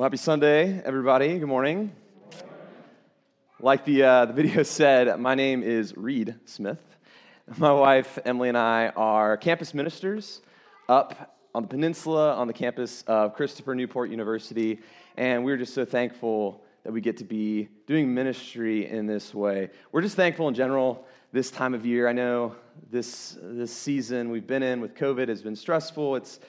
Well, 0.00 0.06
happy 0.06 0.16
Sunday, 0.16 0.80
everybody. 0.82 1.38
Good 1.38 1.46
morning. 1.46 1.92
Like 3.60 3.84
the, 3.84 4.02
uh, 4.02 4.24
the 4.24 4.32
video 4.32 4.62
said, 4.78 5.20
my 5.20 5.34
name 5.34 5.62
is 5.62 5.94
Reed 5.94 6.36
Smith. 6.46 6.80
My 7.58 7.70
wife, 7.70 8.18
Emily, 8.24 8.48
and 8.48 8.56
I 8.56 8.88
are 8.96 9.36
campus 9.36 9.74
ministers 9.74 10.40
up 10.88 11.36
on 11.54 11.60
the 11.60 11.68
peninsula 11.68 12.32
on 12.32 12.46
the 12.46 12.54
campus 12.54 13.02
of 13.08 13.34
Christopher 13.34 13.74
Newport 13.74 14.08
University. 14.08 14.80
And 15.18 15.44
we're 15.44 15.58
just 15.58 15.74
so 15.74 15.84
thankful 15.84 16.64
that 16.84 16.92
we 16.92 17.02
get 17.02 17.18
to 17.18 17.24
be 17.24 17.68
doing 17.86 18.14
ministry 18.14 18.88
in 18.88 19.06
this 19.06 19.34
way. 19.34 19.68
We're 19.92 20.00
just 20.00 20.16
thankful 20.16 20.48
in 20.48 20.54
general 20.54 21.04
this 21.30 21.50
time 21.50 21.74
of 21.74 21.84
year. 21.84 22.08
I 22.08 22.14
know 22.14 22.56
this, 22.90 23.36
this 23.42 23.70
season 23.70 24.30
we've 24.30 24.46
been 24.46 24.62
in 24.62 24.80
with 24.80 24.94
COVID 24.94 25.28
has 25.28 25.42
been 25.42 25.56
stressful, 25.56 26.16
it's, 26.16 26.40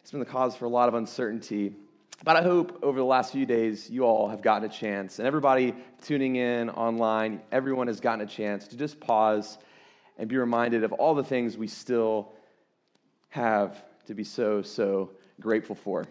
it's 0.00 0.10
been 0.10 0.20
the 0.20 0.24
cause 0.24 0.56
for 0.56 0.64
a 0.64 0.70
lot 0.70 0.88
of 0.88 0.94
uncertainty. 0.94 1.74
But 2.22 2.36
I 2.36 2.42
hope 2.42 2.78
over 2.82 2.98
the 2.98 3.04
last 3.04 3.32
few 3.32 3.44
days, 3.44 3.90
you 3.90 4.04
all 4.04 4.28
have 4.28 4.40
gotten 4.40 4.68
a 4.68 4.72
chance, 4.72 5.18
and 5.18 5.26
everybody 5.26 5.74
tuning 6.02 6.36
in 6.36 6.70
online, 6.70 7.40
everyone 7.50 7.88
has 7.88 8.00
gotten 8.00 8.20
a 8.20 8.26
chance 8.26 8.68
to 8.68 8.76
just 8.76 9.00
pause 9.00 9.58
and 10.16 10.28
be 10.28 10.36
reminded 10.36 10.84
of 10.84 10.92
all 10.92 11.14
the 11.14 11.24
things 11.24 11.56
we 11.58 11.66
still 11.66 12.32
have 13.30 13.82
to 14.06 14.14
be 14.14 14.24
so, 14.24 14.62
so 14.62 15.10
grateful 15.40 15.74
for. 15.74 16.06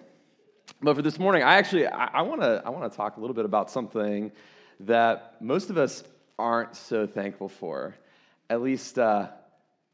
But 0.82 0.96
for 0.96 1.02
this 1.02 1.18
morning, 1.18 1.44
I 1.44 1.56
actually 1.56 1.88
I, 1.88 2.22
want 2.22 2.42
to 2.42 2.62
I 2.66 2.70
want 2.70 2.92
to 2.92 2.96
talk 2.96 3.18
a 3.18 3.20
little 3.20 3.34
bit 3.34 3.46
about 3.46 3.72
something 3.72 4.32
that 4.82 5.36
most 5.40 5.70
of 5.70 5.78
us 5.78 6.04
aren't 6.38 6.76
so 6.76 7.08
thankful 7.08 7.48
for, 7.48 7.96
at 8.50 8.62
least 8.62 9.00
uh, 9.00 9.30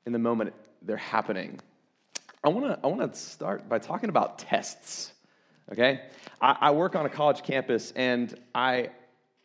in 0.06 0.14
the 0.14 0.20
moment 0.20 0.54
they're 0.82 0.98
happening. 0.98 1.60
I 2.44 2.50
want 2.50 2.66
to 2.66 2.80
I 2.84 2.88
want 2.88 3.14
to 3.14 3.20
start 3.20 3.70
by 3.70 3.78
talking 3.78 4.10
about 4.10 4.40
tests 4.40 5.14
okay? 5.72 6.02
I, 6.42 6.58
I 6.62 6.72
work 6.72 6.96
on 6.96 7.06
a 7.06 7.10
college 7.10 7.44
campus, 7.44 7.92
and 7.96 8.34
I, 8.54 8.90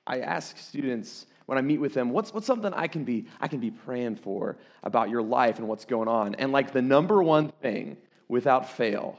I 0.07 0.21
ask 0.21 0.59
students 0.59 1.27
when 1.47 1.59
I 1.59 1.61
meet 1.61 1.79
with 1.79 1.95
them, 1.95 2.11
what's, 2.11 2.33
what's 2.33 2.47
something 2.47 2.73
I 2.73 2.87
can, 2.87 3.05
be, 3.05 3.27
I 3.41 3.49
can 3.49 3.61
be 3.61 3.71
praying 3.71 4.17
for 4.17 4.57
about 4.83 5.11
your 5.11 5.23
life 5.23 5.59
and 5.59 5.69
what's 5.69 5.85
going 5.85 6.09
on? 6.09 6.35
And 6.37 6.53
like 6.53 6.73
the 6.73 6.83
number 6.83 7.23
one 7.23 7.51
thing, 7.61 7.99
without 8.29 8.71
fail, 8.71 9.19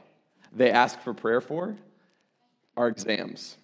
they 0.52 0.70
ask 0.70 1.00
for 1.00 1.14
prayer 1.14 1.40
for 1.40 1.76
are 2.76 2.88
exams. 2.88 3.56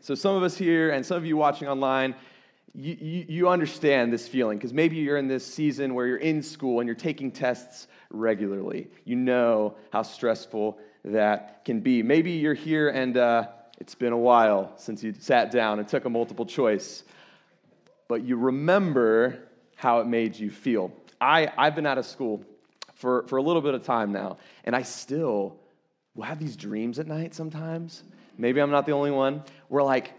So 0.00 0.14
some 0.14 0.34
of 0.34 0.42
us 0.42 0.56
here 0.56 0.90
and 0.90 1.04
some 1.04 1.16
of 1.16 1.26
you 1.26 1.36
watching 1.36 1.68
online, 1.68 2.14
you, 2.74 2.96
you, 2.98 3.26
you 3.28 3.48
understand 3.48 4.12
this 4.12 4.26
feeling 4.26 4.58
because 4.58 4.72
maybe 4.72 4.96
you're 4.96 5.18
in 5.18 5.28
this 5.28 5.46
season 5.46 5.94
where 5.94 6.06
you're 6.06 6.16
in 6.16 6.42
school 6.42 6.80
and 6.80 6.88
you're 6.88 6.96
taking 6.96 7.30
tests 7.30 7.86
regularly. 8.10 8.88
You 9.04 9.16
know 9.16 9.76
how 9.92 10.02
stressful 10.02 10.78
that 11.04 11.64
can 11.64 11.80
be. 11.80 12.02
Maybe 12.02 12.32
you're 12.32 12.54
here 12.54 12.88
and 12.88 13.16
uh, 13.16 13.48
it's 13.78 13.94
been 13.94 14.12
a 14.12 14.18
while 14.18 14.72
since 14.76 15.02
you 15.02 15.14
sat 15.18 15.50
down 15.50 15.78
and 15.78 15.88
took 15.88 16.04
a 16.04 16.10
multiple 16.10 16.46
choice, 16.46 17.02
but 18.08 18.22
you 18.22 18.36
remember 18.36 19.38
how 19.74 20.00
it 20.00 20.06
made 20.06 20.38
you 20.38 20.50
feel. 20.50 20.92
I, 21.20 21.52
I've 21.56 21.74
been 21.74 21.86
out 21.86 21.98
of 21.98 22.06
school 22.06 22.44
for, 22.94 23.26
for 23.26 23.38
a 23.38 23.42
little 23.42 23.62
bit 23.62 23.74
of 23.74 23.84
time 23.84 24.12
now, 24.12 24.38
and 24.64 24.76
I 24.76 24.82
still 24.82 25.58
will 26.14 26.24
have 26.24 26.38
these 26.38 26.56
dreams 26.56 26.98
at 26.98 27.06
night 27.06 27.34
sometimes. 27.34 28.04
Maybe 28.38 28.60
I'm 28.60 28.70
not 28.70 28.86
the 28.86 28.92
only 28.92 29.10
one. 29.10 29.42
We're 29.68 29.82
like, 29.82 30.12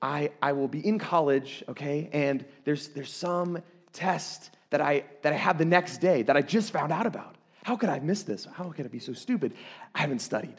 I, 0.00 0.30
I 0.42 0.52
will 0.52 0.68
be 0.68 0.86
in 0.86 0.98
college, 0.98 1.64
okay, 1.68 2.08
and 2.12 2.44
there's, 2.64 2.88
there's 2.88 3.12
some 3.12 3.62
test 3.92 4.50
that 4.70 4.80
I, 4.80 5.04
that 5.22 5.32
I 5.32 5.36
have 5.36 5.58
the 5.58 5.64
next 5.64 5.98
day 5.98 6.22
that 6.22 6.36
I 6.36 6.42
just 6.42 6.72
found 6.72 6.92
out 6.92 7.06
about. 7.06 7.36
How 7.68 7.76
could 7.76 7.90
I 7.90 7.98
miss 7.98 8.22
this? 8.22 8.48
How 8.54 8.70
could 8.70 8.86
I 8.86 8.88
be 8.88 8.98
so 8.98 9.12
stupid? 9.12 9.52
I 9.94 9.98
haven't 10.00 10.20
studied. 10.20 10.54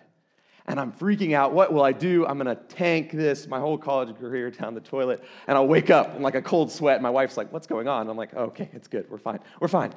And 0.67 0.79
I'm 0.79 0.91
freaking 0.91 1.33
out. 1.33 1.53
What 1.53 1.73
will 1.73 1.81
I 1.81 1.91
do? 1.91 2.23
I'm 2.27 2.37
going 2.37 2.55
to 2.55 2.63
tank 2.63 3.11
this, 3.11 3.47
my 3.47 3.59
whole 3.59 3.79
college 3.79 4.15
career 4.15 4.51
down 4.61 4.75
the 4.75 4.79
toilet. 4.79 5.23
And 5.47 5.57
I'll 5.57 5.65
wake 5.65 5.89
up 5.89 6.15
in 6.15 6.21
like 6.21 6.35
a 6.35 6.41
cold 6.43 6.71
sweat. 6.71 7.01
My 7.01 7.09
wife's 7.09 7.35
like, 7.35 7.51
What's 7.51 7.65
going 7.65 7.87
on? 7.87 8.11
I'm 8.11 8.15
like, 8.15 8.35
Okay, 8.35 8.69
it's 8.73 8.87
good. 8.87 9.09
We're 9.09 9.17
fine. 9.17 9.39
We're 9.59 9.69
fine. 9.69 9.95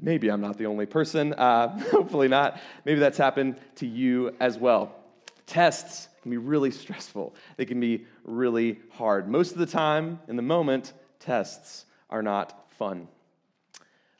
Maybe 0.00 0.30
I'm 0.30 0.40
not 0.40 0.56
the 0.56 0.64
only 0.64 0.86
person. 0.86 1.34
Uh, 1.34 1.78
hopefully 1.90 2.28
not. 2.28 2.62
Maybe 2.86 2.98
that's 2.98 3.18
happened 3.18 3.60
to 3.74 3.86
you 3.86 4.34
as 4.40 4.56
well. 4.56 4.96
Tests 5.44 6.08
can 6.22 6.30
be 6.30 6.38
really 6.38 6.70
stressful, 6.70 7.34
they 7.58 7.66
can 7.66 7.78
be 7.78 8.06
really 8.24 8.78
hard. 8.92 9.28
Most 9.28 9.52
of 9.52 9.58
the 9.58 9.66
time, 9.66 10.20
in 10.28 10.36
the 10.36 10.42
moment, 10.42 10.94
tests 11.20 11.84
are 12.08 12.22
not 12.22 12.72
fun. 12.72 13.06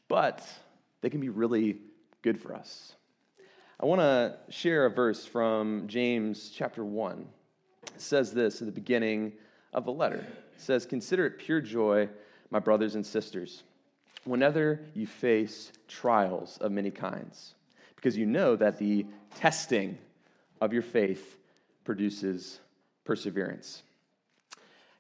But 0.09 0.47
they 1.07 1.11
can 1.11 1.21
be 1.21 1.29
really 1.29 1.77
good 2.23 2.37
for 2.37 2.53
us. 2.53 2.97
I 3.79 3.87
want 3.87 4.01
to 4.01 4.39
share 4.49 4.87
a 4.87 4.91
verse 4.91 5.25
from 5.25 5.85
James 5.87 6.51
chapter 6.53 6.85
1. 6.85 7.29
It 7.95 8.01
says 8.01 8.33
this 8.33 8.61
at 8.61 8.67
the 8.67 8.73
beginning 8.73 9.35
of 9.73 9.85
the 9.85 9.93
letter. 9.93 10.27
It 10.27 10.61
says, 10.61 10.85
Consider 10.85 11.27
it 11.27 11.39
pure 11.39 11.61
joy, 11.61 12.09
my 12.51 12.59
brothers 12.59 12.97
and 12.97 13.07
sisters, 13.07 13.63
whenever 14.25 14.81
you 14.95 15.07
face 15.07 15.71
trials 15.87 16.59
of 16.61 16.73
many 16.73 16.91
kinds, 16.91 17.55
because 17.95 18.17
you 18.17 18.27
know 18.27 18.57
that 18.57 18.77
the 18.77 19.07
testing 19.37 19.99
of 20.61 20.73
your 20.73 20.83
faith 20.83 21.39
produces 21.85 22.59
perseverance. 23.05 23.85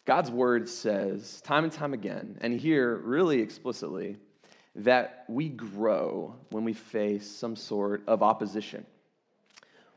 God's 0.04 0.30
word 0.30 0.68
says 0.68 1.40
time 1.40 1.64
and 1.64 1.72
time 1.72 1.94
again, 1.94 2.38
and 2.42 2.60
here 2.60 2.94
really 2.98 3.40
explicitly, 3.40 4.18
that 4.76 5.24
we 5.26 5.48
grow 5.48 6.34
when 6.50 6.62
we 6.62 6.74
face 6.74 7.28
some 7.28 7.56
sort 7.56 8.02
of 8.06 8.22
opposition. 8.22 8.84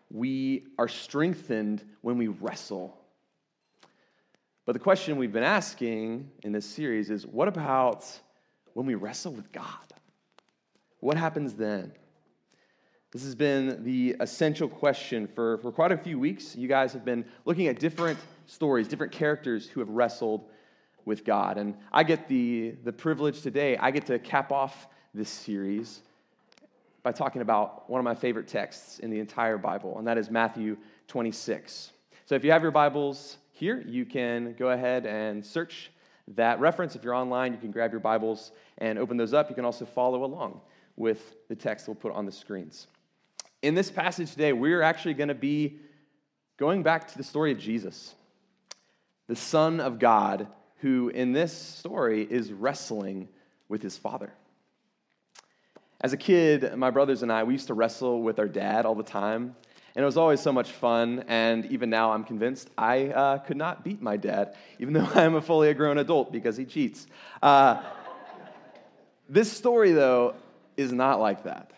We 0.09 0.67
are 0.78 0.88
strengthened 0.88 1.84
when 2.01 2.17
we 2.17 2.28
wrestle. 2.28 2.97
But 4.66 4.73
the 4.73 4.79
question 4.79 5.18
we've 5.18 5.34
been 5.34 5.44
asking 5.44 6.31
in 6.44 6.53
this 6.53 6.66
series 6.66 7.09
is 7.09 7.28
what 7.28 7.47
about 7.47 8.06
when 8.73 8.85
we 8.85 8.95
wrestle 8.95 9.34
with 9.34 9.51
God? 9.51 9.66
What 11.01 11.18
happens 11.18 11.56
then? 11.56 11.91
This 13.12 13.23
has 13.23 13.35
been 13.35 13.84
the 13.84 14.16
essential 14.19 14.69
question 14.69 15.28
for, 15.28 15.57
for 15.57 15.72
quite 15.72 15.91
a 15.91 15.97
few 15.97 16.19
weeks. 16.19 16.56
You 16.56 16.68
guys 16.68 16.94
have 16.94 17.03
been 17.03 17.25
looking 17.44 17.68
at 17.68 17.79
different 17.79 18.19
stories, 18.45 18.88
different 18.88 19.12
characters 19.12 19.68
who 19.68 19.79
have 19.81 19.89
wrestled 19.89 20.45
with 21.09 21.25
God. 21.25 21.58
And 21.58 21.75
I 21.92 22.03
get 22.03 22.28
the, 22.28 22.75
the 22.84 22.94
privilege 22.94 23.42
today, 23.42 23.75
I 23.75 23.90
get 23.90 24.06
to 24.06 24.20
cap 24.20 24.52
off 24.52 24.88
this 25.14 25.28
series 25.28 26.02
by 27.02 27.12
talking 27.12 27.42
about 27.42 27.90
one 27.90 28.00
of 28.00 28.06
my 28.06 28.14
favorite 28.14 28.47
texts 28.47 29.00
in 29.00 29.09
the 29.09 29.19
entire 29.19 29.58
Bible, 29.58 29.98
and 29.98 30.08
that 30.08 30.19
is 30.19 30.30
Matthew 30.30 30.78
26. 31.08 31.92
So 32.28 32.36
if 32.36 32.44
you 32.44 32.52
have 32.52 32.62
your 32.62 32.69
Bibles 32.69 33.38
here, 33.53 33.84
you 33.88 34.06
can 34.06 34.53
go 34.53 34.69
ahead 34.69 35.08
and 35.08 35.44
search 35.44 35.90
that 36.36 36.59
reference. 36.59 36.96
If 36.96 37.03
you're 37.03 37.16
online, 37.16 37.53
you 37.53 37.59
can 37.59 37.72
grab 37.72 37.92
your 37.92 38.02
Bibles 38.02 38.52
and 38.78 39.00
open 39.00 39.18
those 39.18 39.34
up. 39.34 39.50
You 39.50 39.56
can 39.56 39.66
also 39.66 39.86
follow 39.86 40.24
along 40.24 40.62
with 40.96 41.36
the 41.48 41.56
text 41.56 41.88
we'll 41.88 41.96
put 41.96 42.14
on 42.14 42.28
the 42.28 42.31
screens. 42.31 42.86
In 43.64 43.74
this 43.74 43.90
passage 43.90 44.30
today, 44.30 44.53
we're 44.53 44.84
actually 44.84 45.16
going 45.16 45.30
to 45.30 45.34
be 45.34 45.80
going 46.58 46.84
back 46.84 47.08
to 47.08 47.18
the 47.18 47.24
story 47.24 47.52
of 47.52 47.58
Jesus, 47.58 48.14
the 49.25 49.36
Son 49.36 49.80
of 49.80 49.98
God 49.98 50.48
who 50.79 51.09
in 51.09 51.34
this 51.34 51.53
story 51.53 52.23
is 52.23 52.51
wrestling 52.51 53.28
with 53.67 53.81
his 53.81 53.97
father. 53.97 54.34
As 56.01 56.13
a 56.13 56.17
kid, 56.17 56.75
my 56.75 56.91
brothers 56.91 57.23
and 57.23 57.31
I, 57.31 57.44
we 57.44 57.53
used 57.53 57.67
to 57.67 57.73
wrestle 57.73 58.22
with 58.22 58.40
our 58.40 58.47
dad 58.47 58.85
all 58.85 58.95
the 58.95 59.03
time. 59.03 59.56
And 59.95 60.03
it 60.03 60.06
was 60.06 60.18
always 60.18 60.39
so 60.39 60.53
much 60.53 60.72
fun. 60.72 61.25
And 61.28 61.66
even 61.66 61.89
now, 61.89 62.13
I'm 62.13 62.23
convinced 62.23 62.69
I 62.78 63.07
uh, 63.07 63.38
could 63.39 63.57
not 63.57 63.84
beat 63.84 64.01
my 64.01 64.16
dad, 64.16 64.56
even 64.79 64.94
though 64.95 65.09
I 65.13 65.23
am 65.23 65.35
a 65.35 65.41
fully 65.41 65.73
grown 65.73 65.97
adult 65.97 66.31
because 66.31 66.56
he 66.56 66.66
cheats. 66.66 67.06
Uh, 67.41 67.81
this 69.28 69.51
story, 69.51 69.91
though, 69.91 70.35
is 70.78 70.94
not 70.94 71.19
like 71.19 71.44
that. 71.44 71.72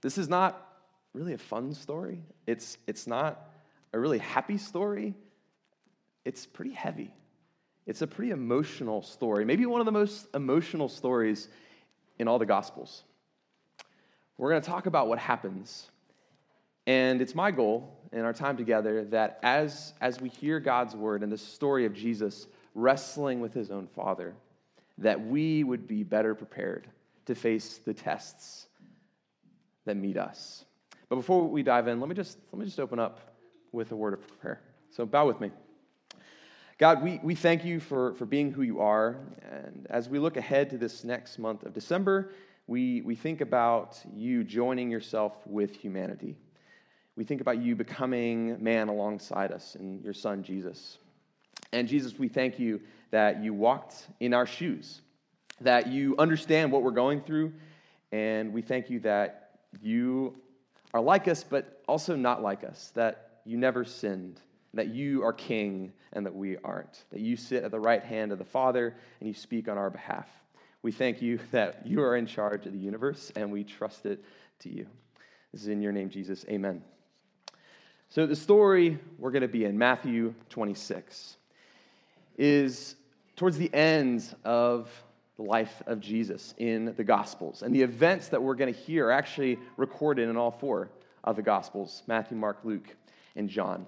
This 0.00 0.16
is 0.16 0.28
not 0.28 0.62
really 1.12 1.34
a 1.34 1.38
fun 1.38 1.74
story. 1.74 2.22
It's, 2.46 2.78
it's 2.86 3.06
not 3.06 3.50
a 3.92 3.98
really 3.98 4.18
happy 4.18 4.56
story. 4.56 5.14
It's 6.24 6.46
pretty 6.46 6.72
heavy. 6.72 7.12
It's 7.86 8.02
a 8.02 8.06
pretty 8.06 8.32
emotional 8.32 9.02
story, 9.02 9.44
maybe 9.44 9.64
one 9.64 9.80
of 9.80 9.86
the 9.86 9.92
most 9.92 10.26
emotional 10.34 10.88
stories 10.88 11.48
in 12.18 12.26
all 12.26 12.38
the 12.38 12.46
Gospels. 12.46 13.04
We're 14.38 14.50
going 14.50 14.62
to 14.62 14.68
talk 14.68 14.86
about 14.86 15.08
what 15.08 15.18
happens. 15.18 15.88
And 16.86 17.22
it's 17.22 17.34
my 17.34 17.50
goal 17.50 17.96
in 18.12 18.20
our 18.20 18.32
time 18.32 18.56
together 18.56 19.04
that 19.06 19.38
as, 19.42 19.94
as 20.00 20.20
we 20.20 20.28
hear 20.28 20.60
God's 20.60 20.94
word 20.94 21.22
and 21.22 21.30
the 21.30 21.38
story 21.38 21.86
of 21.86 21.94
Jesus 21.94 22.46
wrestling 22.74 23.40
with 23.40 23.54
his 23.54 23.70
own 23.70 23.86
Father, 23.86 24.34
that 24.98 25.24
we 25.24 25.64
would 25.64 25.86
be 25.86 26.02
better 26.02 26.34
prepared 26.34 26.88
to 27.26 27.34
face 27.34 27.78
the 27.78 27.94
tests 27.94 28.66
that 29.84 29.96
meet 29.96 30.16
us. 30.16 30.64
But 31.08 31.16
before 31.16 31.46
we 31.48 31.62
dive 31.62 31.88
in, 31.88 32.00
let 32.00 32.08
me 32.08 32.14
just, 32.14 32.38
let 32.52 32.58
me 32.58 32.66
just 32.66 32.80
open 32.80 32.98
up 32.98 33.34
with 33.72 33.92
a 33.92 33.96
word 33.96 34.14
of 34.14 34.40
prayer. 34.40 34.60
So 34.90 35.06
bow 35.06 35.26
with 35.26 35.40
me. 35.40 35.50
God, 36.78 37.02
we, 37.02 37.18
we 37.22 37.34
thank 37.34 37.64
you 37.64 37.80
for, 37.80 38.12
for 38.14 38.26
being 38.26 38.52
who 38.52 38.60
you 38.60 38.80
are. 38.80 39.16
And 39.50 39.86
as 39.88 40.10
we 40.10 40.18
look 40.18 40.36
ahead 40.36 40.68
to 40.70 40.78
this 40.78 41.04
next 41.04 41.38
month 41.38 41.62
of 41.62 41.72
December, 41.72 42.34
we, 42.66 43.00
we 43.00 43.14
think 43.14 43.40
about 43.40 43.98
you 44.14 44.44
joining 44.44 44.90
yourself 44.90 45.34
with 45.46 45.74
humanity. 45.74 46.36
we 47.16 47.24
think 47.24 47.40
about 47.40 47.62
you 47.62 47.74
becoming 47.76 48.62
man 48.62 48.88
alongside 48.88 49.52
us 49.52 49.74
and 49.76 50.04
your 50.04 50.12
son, 50.12 50.42
Jesus. 50.42 50.98
And 51.72 51.88
Jesus, 51.88 52.18
we 52.18 52.28
thank 52.28 52.58
you 52.58 52.82
that 53.10 53.42
you 53.42 53.54
walked 53.54 54.08
in 54.20 54.34
our 54.34 54.44
shoes, 54.44 55.00
that 55.62 55.86
you 55.86 56.14
understand 56.18 56.70
what 56.70 56.82
we're 56.82 56.90
going 56.90 57.22
through, 57.22 57.54
and 58.12 58.52
we 58.52 58.60
thank 58.60 58.90
you 58.90 59.00
that 59.00 59.60
you 59.80 60.34
are 60.92 61.00
like 61.00 61.26
us, 61.26 61.42
but 61.42 61.82
also 61.88 62.14
not 62.16 62.42
like 62.42 62.64
us, 62.64 62.92
that 62.94 63.40
you 63.46 63.56
never 63.56 63.82
sinned, 63.82 64.40
that 64.76 64.88
you 64.88 65.24
are 65.24 65.32
king 65.32 65.92
and 66.12 66.24
that 66.26 66.34
we 66.34 66.56
aren't, 66.58 67.04
that 67.10 67.20
you 67.20 67.36
sit 67.36 67.64
at 67.64 67.70
the 67.70 67.80
right 67.80 68.02
hand 68.02 68.32
of 68.32 68.38
the 68.38 68.44
Father 68.44 68.94
and 69.20 69.28
you 69.28 69.34
speak 69.34 69.68
on 69.68 69.76
our 69.76 69.90
behalf. 69.90 70.28
We 70.82 70.92
thank 70.92 71.20
you 71.20 71.40
that 71.50 71.86
you 71.86 72.02
are 72.02 72.16
in 72.16 72.26
charge 72.26 72.66
of 72.66 72.72
the 72.72 72.78
universe 72.78 73.32
and 73.34 73.50
we 73.50 73.64
trust 73.64 74.06
it 74.06 74.22
to 74.60 74.68
you. 74.68 74.86
This 75.52 75.62
is 75.62 75.68
in 75.68 75.82
your 75.82 75.92
name, 75.92 76.10
Jesus. 76.10 76.44
Amen. 76.48 76.82
So, 78.08 78.26
the 78.26 78.36
story 78.36 78.98
we're 79.18 79.32
going 79.32 79.42
to 79.42 79.48
be 79.48 79.64
in, 79.64 79.76
Matthew 79.76 80.34
26, 80.50 81.36
is 82.38 82.94
towards 83.34 83.58
the 83.58 83.72
end 83.74 84.34
of 84.44 84.88
the 85.36 85.42
life 85.42 85.82
of 85.86 86.00
Jesus 86.00 86.54
in 86.56 86.94
the 86.96 87.04
Gospels. 87.04 87.62
And 87.62 87.74
the 87.74 87.82
events 87.82 88.28
that 88.28 88.42
we're 88.42 88.54
going 88.54 88.72
to 88.72 88.78
hear 88.78 89.08
are 89.08 89.12
actually 89.12 89.58
recorded 89.76 90.28
in 90.28 90.36
all 90.36 90.50
four 90.50 90.90
of 91.24 91.36
the 91.36 91.42
Gospels 91.42 92.02
Matthew, 92.06 92.36
Mark, 92.36 92.58
Luke, 92.62 92.94
and 93.34 93.48
John. 93.48 93.86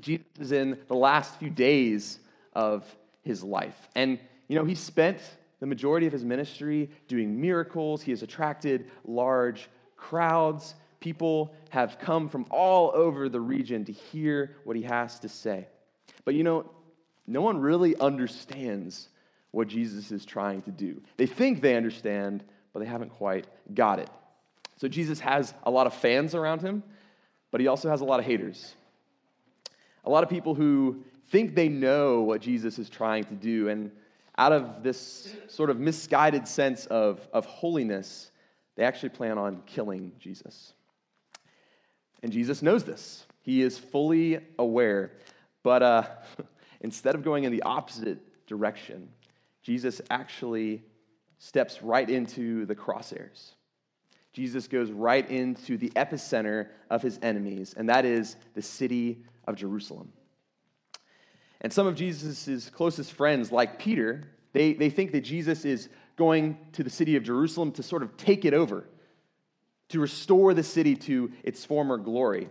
Jesus 0.00 0.26
is 0.38 0.52
in 0.52 0.78
the 0.88 0.94
last 0.94 1.38
few 1.38 1.50
days 1.50 2.18
of 2.54 2.84
his 3.22 3.42
life. 3.42 3.88
And, 3.94 4.18
you 4.48 4.56
know, 4.56 4.64
he 4.64 4.74
spent 4.74 5.20
the 5.60 5.66
majority 5.66 6.06
of 6.06 6.12
his 6.12 6.24
ministry 6.24 6.90
doing 7.06 7.40
miracles, 7.40 8.02
he 8.02 8.10
has 8.12 8.22
attracted 8.22 8.90
large 9.04 9.68
crowds. 9.96 10.74
People 11.00 11.54
have 11.70 11.98
come 11.98 12.28
from 12.28 12.46
all 12.50 12.90
over 12.94 13.28
the 13.28 13.40
region 13.40 13.84
to 13.84 13.92
hear 13.92 14.56
what 14.64 14.76
he 14.76 14.82
has 14.82 15.18
to 15.20 15.28
say. 15.28 15.66
But 16.24 16.34
you 16.34 16.42
know, 16.42 16.70
no 17.26 17.42
one 17.42 17.58
really 17.58 17.96
understands 17.96 19.08
what 19.50 19.68
Jesus 19.68 20.10
is 20.10 20.24
trying 20.24 20.62
to 20.62 20.70
do. 20.70 21.00
They 21.16 21.26
think 21.26 21.60
they 21.60 21.76
understand, 21.76 22.44
but 22.72 22.80
they 22.80 22.86
haven't 22.86 23.10
quite 23.10 23.46
got 23.72 23.98
it. 23.98 24.10
So 24.76 24.88
Jesus 24.88 25.20
has 25.20 25.52
a 25.62 25.70
lot 25.70 25.86
of 25.86 25.94
fans 25.94 26.34
around 26.34 26.62
him, 26.62 26.82
but 27.50 27.60
he 27.60 27.66
also 27.66 27.90
has 27.90 28.00
a 28.00 28.04
lot 28.04 28.20
of 28.20 28.26
haters. 28.26 28.74
A 30.04 30.10
lot 30.10 30.22
of 30.22 30.30
people 30.30 30.54
who 30.54 31.02
think 31.28 31.54
they 31.54 31.68
know 31.68 32.22
what 32.22 32.40
Jesus 32.40 32.78
is 32.78 32.88
trying 32.88 33.24
to 33.24 33.34
do, 33.34 33.68
and 33.68 33.90
out 34.38 34.52
of 34.52 34.82
this 34.82 35.34
sort 35.48 35.70
of 35.70 35.78
misguided 35.78 36.48
sense 36.48 36.86
of, 36.86 37.26
of 37.32 37.44
holiness, 37.46 38.30
they 38.76 38.84
actually 38.84 39.10
plan 39.10 39.38
on 39.38 39.62
killing 39.66 40.12
Jesus. 40.18 40.72
And 42.22 42.32
Jesus 42.32 42.62
knows 42.62 42.84
this. 42.84 43.26
He 43.42 43.62
is 43.62 43.78
fully 43.78 44.40
aware. 44.58 45.12
But 45.62 45.82
uh, 45.82 46.02
instead 46.80 47.14
of 47.14 47.22
going 47.22 47.44
in 47.44 47.52
the 47.52 47.62
opposite 47.62 48.46
direction, 48.46 49.08
Jesus 49.62 50.00
actually 50.10 50.82
steps 51.38 51.82
right 51.82 52.08
into 52.08 52.66
the 52.66 52.74
crosshairs. 52.74 53.52
Jesus 54.32 54.68
goes 54.68 54.90
right 54.90 55.28
into 55.28 55.76
the 55.76 55.90
epicenter 55.90 56.68
of 56.88 57.02
his 57.02 57.18
enemies, 57.22 57.74
and 57.76 57.88
that 57.88 58.04
is 58.04 58.36
the 58.54 58.62
city 58.62 59.24
of 59.50 59.56
Jerusalem. 59.56 60.12
And 61.60 61.72
some 61.72 61.86
of 61.86 61.94
Jesus' 61.94 62.70
closest 62.70 63.12
friends, 63.12 63.52
like 63.52 63.78
Peter, 63.78 64.24
they, 64.52 64.72
they 64.72 64.90
think 64.90 65.12
that 65.12 65.20
Jesus 65.20 65.64
is 65.64 65.88
going 66.16 66.56
to 66.72 66.82
the 66.82 66.90
city 66.90 67.16
of 67.16 67.22
Jerusalem 67.22 67.72
to 67.72 67.82
sort 67.82 68.02
of 68.02 68.16
take 68.16 68.44
it 68.44 68.54
over, 68.54 68.84
to 69.90 70.00
restore 70.00 70.54
the 70.54 70.62
city 70.62 70.96
to 70.96 71.30
its 71.42 71.64
former 71.64 71.98
glory. 71.98 72.48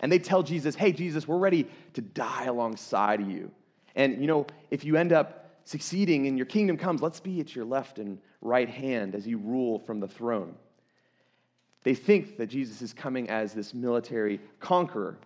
And 0.00 0.10
they 0.10 0.18
tell 0.18 0.42
Jesus, 0.42 0.74
hey, 0.74 0.92
Jesus, 0.92 1.26
we're 1.26 1.38
ready 1.38 1.66
to 1.94 2.00
die 2.00 2.44
alongside 2.44 3.20
of 3.20 3.30
you. 3.30 3.50
And, 3.94 4.20
you 4.20 4.26
know, 4.26 4.46
if 4.70 4.84
you 4.84 4.96
end 4.96 5.12
up 5.12 5.50
succeeding 5.64 6.26
and 6.26 6.36
your 6.36 6.46
kingdom 6.46 6.76
comes, 6.76 7.02
let's 7.02 7.20
be 7.20 7.40
at 7.40 7.54
your 7.54 7.64
left 7.64 7.98
and 7.98 8.18
right 8.40 8.68
hand 8.68 9.14
as 9.14 9.26
you 9.26 9.38
rule 9.38 9.78
from 9.78 10.00
the 10.00 10.08
throne. 10.08 10.56
They 11.84 11.94
think 11.94 12.36
that 12.38 12.46
Jesus 12.46 12.82
is 12.82 12.92
coming 12.92 13.30
as 13.30 13.54
this 13.54 13.74
military 13.74 14.40
conqueror. 14.60 15.18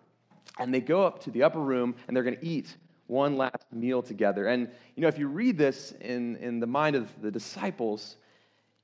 And 0.59 0.73
they 0.73 0.81
go 0.81 1.05
up 1.05 1.21
to 1.25 1.31
the 1.31 1.43
upper 1.43 1.61
room 1.61 1.95
and 2.07 2.17
they're 2.17 2.25
going 2.25 2.39
to 2.39 2.47
eat 2.47 2.77
one 3.07 3.37
last 3.37 3.67
meal 3.73 4.03
together. 4.03 4.49
And, 4.49 4.69
you 4.95 5.03
know, 5.03 5.09
if 5.09 5.19
you 5.19 5.29
read 5.29 5.57
this 5.59 5.93
in, 6.01 6.37
in 6.37 6.61
the 6.61 6.67
mind 6.67 6.97
of 6.97 7.11
the 7.23 7.31
disciples, 7.31 8.17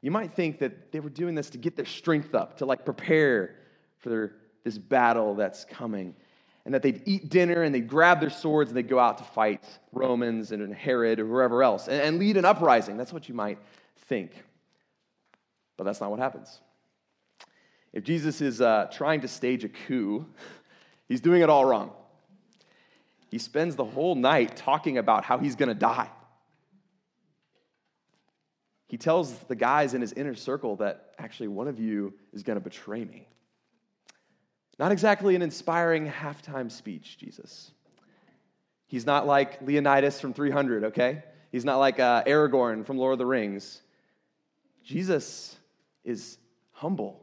you 0.01 0.11
might 0.11 0.33
think 0.33 0.59
that 0.61 0.93
they 0.93 1.01
were 1.01 1.11
doing 1.11 1.35
this 1.35 1.51
to 1.51 1.59
get 1.59 1.77
their 1.77 1.87
strength 1.87 2.35
up, 2.35 2.59
to 2.59 2.67
like 2.67 2.85
prepare 2.85 3.57
for 3.99 4.09
their, 4.11 4.33
this 4.65 4.79
battle 4.79 5.35
that's 5.35 5.65
coming 5.65 6.15
and 6.65 6.75
that 6.75 6.83
they'd 6.83 7.03
eat 7.07 7.29
dinner 7.29 7.63
and 7.63 7.75
they'd 7.75 7.89
grab 7.89 8.21
their 8.21 8.31
swords 8.31 8.71
and 8.71 8.77
they'd 8.77 8.89
go 8.89 8.99
out 8.99 9.19
to 9.19 9.25
fight 9.25 9.65
Romans 9.93 10.53
and 10.53 10.73
Herod 10.73 11.19
or 11.19 11.27
whoever 11.27 11.63
else 11.63 11.89
and, 11.89 12.01
and 12.01 12.19
lead 12.19 12.37
an 12.37 12.45
uprising. 12.45 12.97
That's 12.97 13.13
what 13.13 13.29
you 13.29 13.35
might 13.35 13.59
think. 14.07 14.31
But 15.77 15.85
that's 15.85 16.01
not 16.01 16.11
what 16.11 16.21
happens. 16.21 16.61
If 17.93 18.05
Jesus 18.05 18.41
is 18.41 18.61
uh, 18.61 18.89
trying 18.93 19.21
to 19.23 19.29
stage 19.29 19.65
a 19.65 19.69
coup, 19.69 20.27
he's 21.13 21.21
doing 21.21 21.43
it 21.43 21.51
all 21.51 21.67
wrong. 21.67 21.91
He 23.31 23.37
spends 23.37 23.77
the 23.77 23.85
whole 23.85 24.15
night 24.15 24.57
talking 24.57 24.97
about 24.97 25.25
how 25.25 25.37
he's 25.37 25.57
going 25.57 25.69
to 25.69 25.75
die. 25.75 26.09
He 28.89 28.97
tells 28.97 29.31
the 29.41 29.55
guys 29.55 29.93
in 29.93 30.01
his 30.01 30.15
inner 30.15 30.35
circle 30.35 30.77
that 30.77 31.13
actually 31.19 31.49
one 31.49 31.69
of 31.69 31.79
you 31.79 32.15
is 32.33 32.43
going 32.43 32.57
to 32.57 32.65
betray 32.65 33.05
me. 33.05 33.29
Not 34.79 34.91
exactly 34.91 35.37
an 35.37 35.43
inspiring 35.43 36.11
halftime 36.11 36.73
speech, 36.73 37.19
Jesus. 37.19 37.71
He's 38.87 39.05
not 39.05 39.27
like 39.27 39.61
Leonidas 39.61 40.19
from 40.19 40.33
300, 40.33 40.85
okay? 40.85 41.25
He's 41.51 41.67
not 41.67 41.77
like 41.77 42.01
uh, 42.01 42.25
Aragorn 42.25 42.87
from 42.87 42.97
Lord 42.97 43.13
of 43.13 43.19
the 43.19 43.27
Rings. 43.27 43.83
Jesus 44.83 45.57
is 46.05 46.39
humble, 46.71 47.21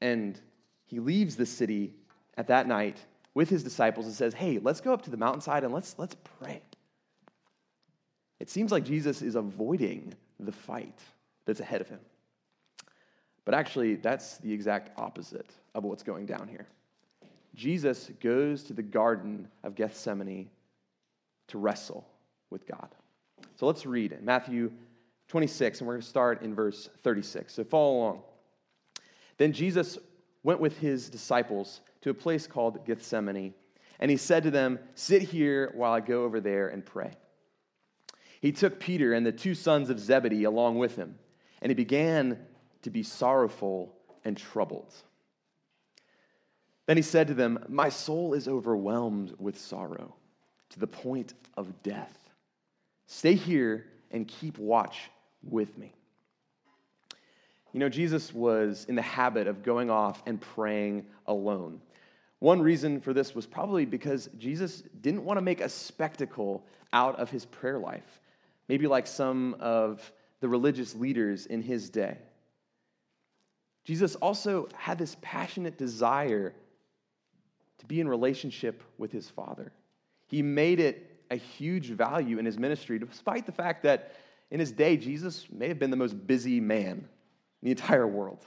and 0.00 0.40
he 0.86 1.00
leaves 1.00 1.34
the 1.34 1.46
city 1.46 1.94
at 2.36 2.46
that 2.46 2.68
night 2.68 2.98
with 3.34 3.50
his 3.50 3.62
disciples 3.62 4.06
and 4.06 4.14
says, 4.14 4.34
Hey, 4.34 4.58
let's 4.58 4.80
go 4.80 4.92
up 4.92 5.02
to 5.02 5.10
the 5.10 5.16
mountainside 5.16 5.64
and 5.64 5.74
let's, 5.74 5.96
let's 5.98 6.16
pray. 6.38 6.62
It 8.40 8.50
seems 8.50 8.72
like 8.72 8.84
Jesus 8.84 9.22
is 9.22 9.34
avoiding 9.34 10.14
the 10.40 10.52
fight 10.52 10.98
that's 11.46 11.60
ahead 11.60 11.80
of 11.80 11.88
him. 11.88 12.00
But 13.44 13.54
actually, 13.54 13.96
that's 13.96 14.38
the 14.38 14.52
exact 14.52 14.98
opposite 14.98 15.50
of 15.74 15.84
what's 15.84 16.02
going 16.02 16.26
down 16.26 16.48
here. 16.48 16.66
Jesus 17.54 18.10
goes 18.20 18.62
to 18.64 18.72
the 18.72 18.82
Garden 18.82 19.48
of 19.62 19.74
Gethsemane 19.74 20.50
to 21.48 21.58
wrestle 21.58 22.06
with 22.50 22.66
God. 22.66 22.88
So 23.56 23.66
let's 23.66 23.86
read. 23.86 24.16
Matthew 24.22 24.72
26, 25.28 25.80
and 25.80 25.86
we're 25.86 25.94
going 25.94 26.02
to 26.02 26.08
start 26.08 26.42
in 26.42 26.54
verse 26.54 26.88
36. 27.02 27.52
So 27.52 27.64
follow 27.64 27.96
along. 27.96 28.22
Then 29.36 29.52
Jesus 29.52 29.98
went 30.42 30.60
with 30.60 30.78
his 30.78 31.08
disciples 31.08 31.80
to 32.04 32.10
a 32.10 32.14
place 32.14 32.46
called 32.46 32.84
Gethsemane, 32.84 33.54
and 33.98 34.10
he 34.10 34.18
said 34.18 34.42
to 34.42 34.50
them, 34.50 34.78
Sit 34.94 35.22
here 35.22 35.72
while 35.74 35.94
I 35.94 36.00
go 36.00 36.24
over 36.24 36.38
there 36.38 36.68
and 36.68 36.84
pray. 36.84 37.12
He 38.42 38.52
took 38.52 38.78
Peter 38.78 39.14
and 39.14 39.24
the 39.24 39.32
two 39.32 39.54
sons 39.54 39.88
of 39.88 39.98
Zebedee 39.98 40.44
along 40.44 40.76
with 40.76 40.96
him, 40.96 41.18
and 41.62 41.70
he 41.70 41.74
began 41.74 42.38
to 42.82 42.90
be 42.90 43.02
sorrowful 43.02 43.96
and 44.22 44.36
troubled. 44.36 44.92
Then 46.84 46.98
he 46.98 47.02
said 47.02 47.28
to 47.28 47.34
them, 47.34 47.64
My 47.70 47.88
soul 47.88 48.34
is 48.34 48.48
overwhelmed 48.48 49.34
with 49.38 49.58
sorrow 49.58 50.14
to 50.70 50.80
the 50.80 50.86
point 50.86 51.32
of 51.56 51.82
death. 51.82 52.18
Stay 53.06 53.32
here 53.32 53.86
and 54.10 54.28
keep 54.28 54.58
watch 54.58 55.10
with 55.42 55.78
me. 55.78 55.94
You 57.72 57.80
know, 57.80 57.88
Jesus 57.88 58.34
was 58.34 58.84
in 58.90 58.94
the 58.94 59.00
habit 59.00 59.46
of 59.46 59.62
going 59.62 59.90
off 59.90 60.22
and 60.26 60.38
praying 60.38 61.06
alone. 61.26 61.80
One 62.44 62.60
reason 62.60 63.00
for 63.00 63.14
this 63.14 63.34
was 63.34 63.46
probably 63.46 63.86
because 63.86 64.28
Jesus 64.36 64.82
didn't 65.00 65.24
want 65.24 65.38
to 65.38 65.40
make 65.40 65.62
a 65.62 65.68
spectacle 65.70 66.62
out 66.92 67.18
of 67.18 67.30
his 67.30 67.46
prayer 67.46 67.78
life, 67.78 68.20
maybe 68.68 68.86
like 68.86 69.06
some 69.06 69.56
of 69.60 70.12
the 70.40 70.48
religious 70.50 70.94
leaders 70.94 71.46
in 71.46 71.62
his 71.62 71.88
day. 71.88 72.18
Jesus 73.86 74.14
also 74.16 74.68
had 74.76 74.98
this 74.98 75.16
passionate 75.22 75.78
desire 75.78 76.54
to 77.78 77.86
be 77.86 77.98
in 77.98 78.06
relationship 78.06 78.82
with 78.98 79.10
his 79.10 79.30
Father. 79.30 79.72
He 80.26 80.42
made 80.42 80.80
it 80.80 81.24
a 81.30 81.36
huge 81.36 81.92
value 81.92 82.38
in 82.38 82.44
his 82.44 82.58
ministry, 82.58 82.98
despite 82.98 83.46
the 83.46 83.52
fact 83.52 83.84
that 83.84 84.16
in 84.50 84.60
his 84.60 84.70
day, 84.70 84.98
Jesus 84.98 85.46
may 85.50 85.68
have 85.68 85.78
been 85.78 85.90
the 85.90 85.96
most 85.96 86.26
busy 86.26 86.60
man 86.60 86.98
in 86.98 87.06
the 87.62 87.70
entire 87.70 88.06
world. 88.06 88.44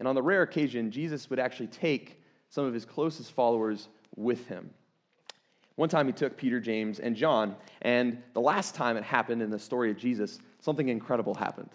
And 0.00 0.08
on 0.08 0.16
the 0.16 0.22
rare 0.22 0.42
occasion, 0.42 0.90
Jesus 0.90 1.30
would 1.30 1.38
actually 1.38 1.68
take 1.68 2.22
some 2.54 2.66
of 2.66 2.72
his 2.72 2.84
closest 2.84 3.32
followers 3.32 3.88
with 4.14 4.46
him. 4.46 4.70
One 5.74 5.88
time 5.88 6.06
he 6.06 6.12
took 6.12 6.36
Peter, 6.36 6.60
James, 6.60 7.00
and 7.00 7.16
John, 7.16 7.56
and 7.82 8.22
the 8.32 8.40
last 8.40 8.76
time 8.76 8.96
it 8.96 9.02
happened 9.02 9.42
in 9.42 9.50
the 9.50 9.58
story 9.58 9.90
of 9.90 9.96
Jesus, 9.96 10.38
something 10.60 10.88
incredible 10.88 11.34
happened. 11.34 11.70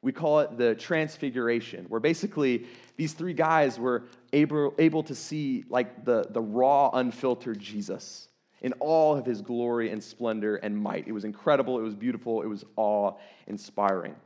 We 0.00 0.12
call 0.12 0.40
it 0.40 0.56
the 0.56 0.74
transfiguration, 0.74 1.84
where 1.90 2.00
basically 2.00 2.64
these 2.96 3.12
three 3.12 3.34
guys 3.34 3.78
were 3.78 4.04
able, 4.32 4.72
able 4.78 5.02
to 5.02 5.14
see 5.14 5.64
like 5.68 6.06
the, 6.06 6.24
the 6.30 6.40
raw, 6.40 6.88
unfiltered 6.94 7.58
Jesus 7.58 8.28
in 8.62 8.72
all 8.80 9.16
of 9.16 9.26
his 9.26 9.42
glory 9.42 9.90
and 9.90 10.02
splendor 10.02 10.56
and 10.56 10.74
might. 10.74 11.06
It 11.06 11.12
was 11.12 11.26
incredible, 11.26 11.78
it 11.78 11.82
was 11.82 11.94
beautiful, 11.94 12.40
it 12.40 12.46
was 12.46 12.64
awe 12.76 13.12
inspiring. 13.46 14.16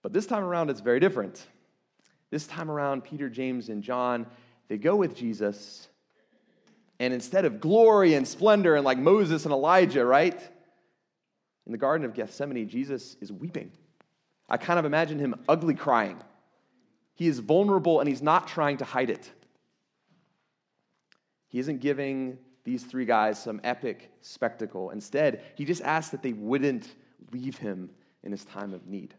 But 0.00 0.14
this 0.14 0.24
time 0.24 0.44
around, 0.44 0.70
it's 0.70 0.80
very 0.80 0.98
different. 0.98 1.46
This 2.30 2.46
time 2.46 2.70
around, 2.70 3.04
Peter, 3.04 3.28
James, 3.28 3.68
and 3.68 3.82
John, 3.82 4.26
they 4.68 4.78
go 4.78 4.96
with 4.96 5.14
Jesus. 5.14 5.88
And 6.98 7.12
instead 7.14 7.44
of 7.44 7.60
glory 7.60 8.14
and 8.14 8.26
splendor 8.26 8.74
and 8.74 8.84
like 8.84 8.98
Moses 8.98 9.44
and 9.44 9.52
Elijah, 9.52 10.04
right? 10.04 10.38
In 11.66 11.72
the 11.72 11.78
Garden 11.78 12.04
of 12.04 12.14
Gethsemane, 12.14 12.68
Jesus 12.68 13.16
is 13.20 13.32
weeping. 13.32 13.70
I 14.48 14.56
kind 14.56 14.78
of 14.78 14.84
imagine 14.84 15.18
him 15.18 15.34
ugly 15.48 15.74
crying. 15.74 16.18
He 17.14 17.26
is 17.26 17.38
vulnerable 17.38 18.00
and 18.00 18.08
he's 18.08 18.22
not 18.22 18.46
trying 18.46 18.76
to 18.78 18.84
hide 18.84 19.10
it. 19.10 19.30
He 21.48 21.58
isn't 21.58 21.80
giving 21.80 22.38
these 22.64 22.82
three 22.82 23.04
guys 23.04 23.42
some 23.42 23.60
epic 23.64 24.10
spectacle. 24.20 24.90
Instead, 24.90 25.42
he 25.54 25.64
just 25.64 25.82
asks 25.82 26.10
that 26.10 26.22
they 26.22 26.32
wouldn't 26.32 26.88
leave 27.32 27.56
him 27.56 27.90
in 28.22 28.32
his 28.32 28.44
time 28.44 28.74
of 28.74 28.86
need, 28.86 29.14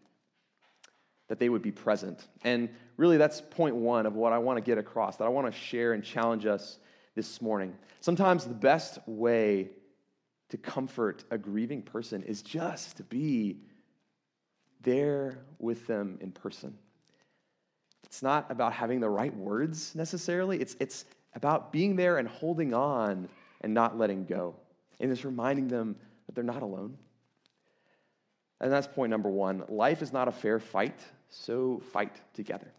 that 1.27 1.39
they 1.39 1.49
would 1.49 1.61
be 1.61 1.71
present. 1.71 2.27
And 2.43 2.69
really, 2.95 3.17
that's 3.17 3.41
point 3.41 3.75
one 3.75 4.05
of 4.05 4.15
what 4.15 4.33
I 4.33 4.37
want 4.37 4.57
to 4.57 4.61
get 4.61 4.77
across, 4.77 5.17
that 5.17 5.25
I 5.25 5.29
want 5.29 5.51
to 5.51 5.57
share 5.57 5.93
and 5.93 6.03
challenge 6.03 6.45
us 6.45 6.79
this 7.15 7.41
morning. 7.41 7.75
Sometimes 7.99 8.45
the 8.45 8.53
best 8.53 8.99
way 9.07 9.69
to 10.49 10.57
comfort 10.57 11.23
a 11.31 11.37
grieving 11.37 11.81
person 11.81 12.23
is 12.23 12.41
just 12.41 12.97
to 12.97 13.03
be 13.03 13.57
there 14.81 15.39
with 15.59 15.85
them 15.87 16.17
in 16.21 16.31
person. 16.31 16.77
It's 18.05 18.23
not 18.23 18.49
about 18.49 18.71
having 18.71 19.01
the 19.01 19.09
right 19.09 19.35
words 19.35 19.93
necessarily, 19.95 20.61
it's, 20.61 20.75
it's 20.79 21.05
about 21.33 21.73
being 21.73 21.95
there 21.95 22.17
and 22.17 22.27
holding 22.27 22.73
on 22.73 23.27
and 23.61 23.73
not 23.73 23.97
letting 23.97 24.25
go. 24.25 24.55
And 24.99 25.11
it's 25.11 25.25
reminding 25.25 25.67
them 25.67 25.95
that 26.25 26.35
they're 26.35 26.43
not 26.43 26.61
alone. 26.61 26.97
And 28.61 28.71
that's 28.71 28.87
point 28.87 29.09
number 29.09 29.29
one. 29.29 29.63
Life 29.67 30.01
is 30.01 30.13
not 30.13 30.27
a 30.27 30.31
fair 30.31 30.59
fight, 30.59 30.99
so 31.29 31.81
fight 31.91 32.15
together. 32.33 32.71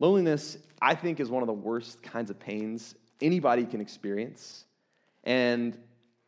Loneliness, 0.00 0.58
I 0.80 0.94
think, 0.94 1.20
is 1.20 1.28
one 1.28 1.42
of 1.42 1.46
the 1.46 1.52
worst 1.52 2.02
kinds 2.02 2.30
of 2.30 2.38
pains 2.38 2.94
anybody 3.20 3.64
can 3.64 3.80
experience. 3.80 4.64
And 5.24 5.76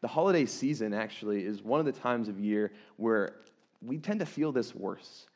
the 0.01 0.09
holiday 0.09 0.47
season 0.47 0.93
actually 0.93 1.45
is 1.45 1.63
one 1.63 1.79
of 1.79 1.87
the 1.87 1.93
times 1.93 2.29
of 2.29 2.41
year 2.41 2.73
where 2.97 3.37
we 3.83 3.99
tend 3.99 4.21
to 4.21 4.27
feel 4.27 4.53
this 4.53 4.75
worse. 4.75 5.27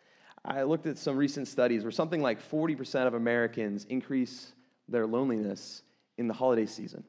I 0.45 0.63
looked 0.65 0.87
at 0.87 0.99
some 0.99 1.17
recent 1.17 1.49
studies 1.49 1.83
where 1.83 1.91
something 1.91 2.21
like 2.21 2.43
40% 2.43 3.07
of 3.07 3.15
Americans 3.15 3.85
increase 3.85 4.53
their 4.89 5.07
loneliness 5.07 5.83
in 6.19 6.29
the 6.29 6.35
holiday 6.35 6.67
season. 6.67 7.05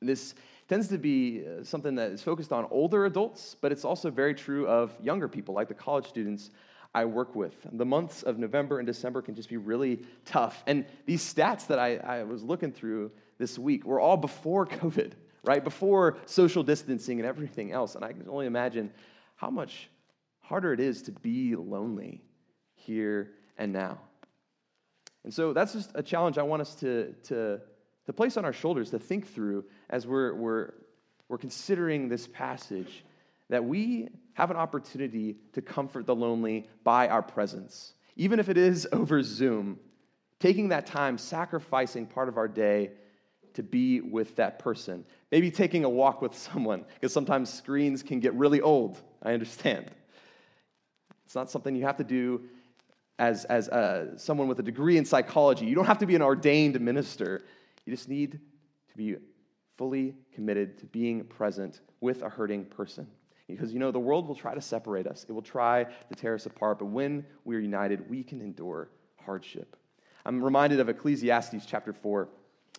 This 0.00 0.34
tends 0.68 0.88
to 0.88 0.98
be 0.98 1.44
uh, 1.44 1.64
something 1.64 1.94
that 1.96 2.12
is 2.12 2.22
focused 2.22 2.52
on 2.52 2.66
older 2.70 3.06
adults, 3.06 3.56
but 3.60 3.72
it's 3.72 3.84
also 3.84 4.10
very 4.10 4.34
true 4.34 4.66
of 4.66 4.92
younger 5.02 5.28
people, 5.28 5.54
like 5.54 5.68
the 5.68 5.74
college 5.74 6.06
students 6.06 6.50
I 6.94 7.04
work 7.06 7.34
with. 7.34 7.54
The 7.72 7.84
months 7.84 8.22
of 8.22 8.38
November 8.38 8.78
and 8.78 8.86
December 8.86 9.20
can 9.22 9.34
just 9.34 9.48
be 9.48 9.56
really 9.56 10.00
tough. 10.24 10.62
And 10.66 10.86
these 11.06 11.22
stats 11.22 11.66
that 11.66 11.78
I, 11.78 11.96
I 11.96 12.22
was 12.22 12.42
looking 12.42 12.72
through 12.72 13.10
this 13.38 13.58
week 13.58 13.84
were 13.84 13.98
all 13.98 14.16
before 14.16 14.66
COVID 14.66 15.12
right? 15.44 15.62
Before 15.62 16.16
social 16.26 16.62
distancing 16.62 17.20
and 17.20 17.26
everything 17.26 17.72
else. 17.72 17.94
And 17.94 18.04
I 18.04 18.12
can 18.12 18.28
only 18.28 18.46
imagine 18.46 18.90
how 19.36 19.50
much 19.50 19.90
harder 20.40 20.72
it 20.72 20.80
is 20.80 21.02
to 21.02 21.12
be 21.12 21.54
lonely 21.54 22.22
here 22.74 23.32
and 23.56 23.72
now. 23.72 23.98
And 25.22 25.32
so 25.32 25.52
that's 25.52 25.72
just 25.72 25.90
a 25.94 26.02
challenge 26.02 26.38
I 26.38 26.42
want 26.42 26.62
us 26.62 26.74
to, 26.76 27.14
to, 27.24 27.60
to 28.06 28.12
place 28.12 28.36
on 28.36 28.44
our 28.44 28.52
shoulders, 28.52 28.90
to 28.90 28.98
think 28.98 29.32
through 29.32 29.64
as 29.88 30.06
we're, 30.06 30.34
we're, 30.34 30.72
we're 31.28 31.38
considering 31.38 32.08
this 32.08 32.26
passage, 32.26 33.04
that 33.48 33.64
we 33.64 34.08
have 34.34 34.50
an 34.50 34.56
opportunity 34.56 35.36
to 35.52 35.62
comfort 35.62 36.06
the 36.06 36.14
lonely 36.14 36.68
by 36.82 37.08
our 37.08 37.22
presence. 37.22 37.94
Even 38.16 38.38
if 38.38 38.48
it 38.48 38.56
is 38.56 38.86
over 38.92 39.22
Zoom, 39.22 39.78
taking 40.38 40.68
that 40.68 40.86
time, 40.86 41.16
sacrificing 41.18 42.06
part 42.06 42.28
of 42.28 42.36
our 42.36 42.48
day 42.48 42.90
to 43.54 43.62
be 43.62 44.00
with 44.00 44.36
that 44.36 44.58
person. 44.58 45.04
Maybe 45.30 45.50
taking 45.50 45.84
a 45.84 45.88
walk 45.88 46.20
with 46.20 46.36
someone, 46.36 46.84
because 46.94 47.12
sometimes 47.12 47.52
screens 47.52 48.02
can 48.02 48.20
get 48.20 48.34
really 48.34 48.60
old. 48.60 49.00
I 49.22 49.32
understand. 49.32 49.90
It's 51.24 51.34
not 51.34 51.50
something 51.50 51.74
you 51.74 51.84
have 51.84 51.96
to 51.96 52.04
do 52.04 52.42
as, 53.18 53.44
as 53.44 53.68
uh, 53.68 54.18
someone 54.18 54.48
with 54.48 54.58
a 54.58 54.62
degree 54.62 54.98
in 54.98 55.04
psychology. 55.04 55.66
You 55.66 55.74
don't 55.74 55.86
have 55.86 55.98
to 55.98 56.06
be 56.06 56.16
an 56.16 56.22
ordained 56.22 56.80
minister. 56.80 57.44
You 57.86 57.94
just 57.94 58.08
need 58.08 58.32
to 58.32 58.96
be 58.96 59.16
fully 59.76 60.14
committed 60.32 60.78
to 60.78 60.86
being 60.86 61.24
present 61.24 61.80
with 62.00 62.22
a 62.22 62.28
hurting 62.28 62.64
person. 62.66 63.06
Because 63.46 63.72
you 63.72 63.78
know, 63.78 63.90
the 63.90 63.98
world 63.98 64.26
will 64.26 64.34
try 64.34 64.54
to 64.54 64.60
separate 64.60 65.06
us, 65.06 65.26
it 65.28 65.32
will 65.32 65.42
try 65.42 65.84
to 65.84 66.14
tear 66.14 66.34
us 66.34 66.46
apart, 66.46 66.78
but 66.78 66.86
when 66.86 67.24
we're 67.44 67.60
united, 67.60 68.08
we 68.08 68.22
can 68.22 68.40
endure 68.40 68.88
hardship. 69.24 69.76
I'm 70.24 70.42
reminded 70.42 70.80
of 70.80 70.88
Ecclesiastes 70.88 71.66
chapter 71.66 71.92
4. 71.92 72.28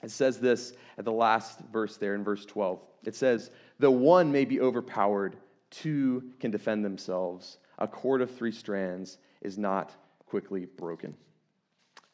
It 0.03 0.12
says 0.12 0.39
this 0.39 0.74
at 0.98 1.05
the 1.05 1.12
last 1.12 1.60
verse 1.72 1.98
there 1.98 2.15
in 2.15 2.24
verse 2.24 2.45
12. 2.45 2.79
It 3.05 3.15
says, 3.15 3.51
Though 3.79 3.91
one 3.91 4.31
may 4.31 4.45
be 4.45 4.60
overpowered, 4.60 5.38
two 5.69 6.31
can 6.39 6.51
defend 6.51 6.84
themselves. 6.84 7.57
A 7.77 7.88
cord 7.88 8.22
of 8.22 8.36
three 8.36 8.51
strands 8.51 9.19
is 9.41 9.57
not 9.57 9.93
quickly 10.25 10.65
broken. 10.65 11.15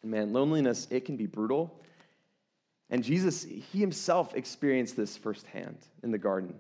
Man, 0.04 0.34
loneliness, 0.34 0.88
it 0.90 1.06
can 1.06 1.16
be 1.16 1.28
brutal. 1.28 1.82
And 2.90 3.04
Jesus, 3.04 3.44
he 3.44 3.80
himself 3.80 4.36
experienced 4.36 4.98
this 4.98 5.16
firsthand 5.16 5.78
in 6.04 6.12
the 6.12 6.18
garden. 6.18 6.56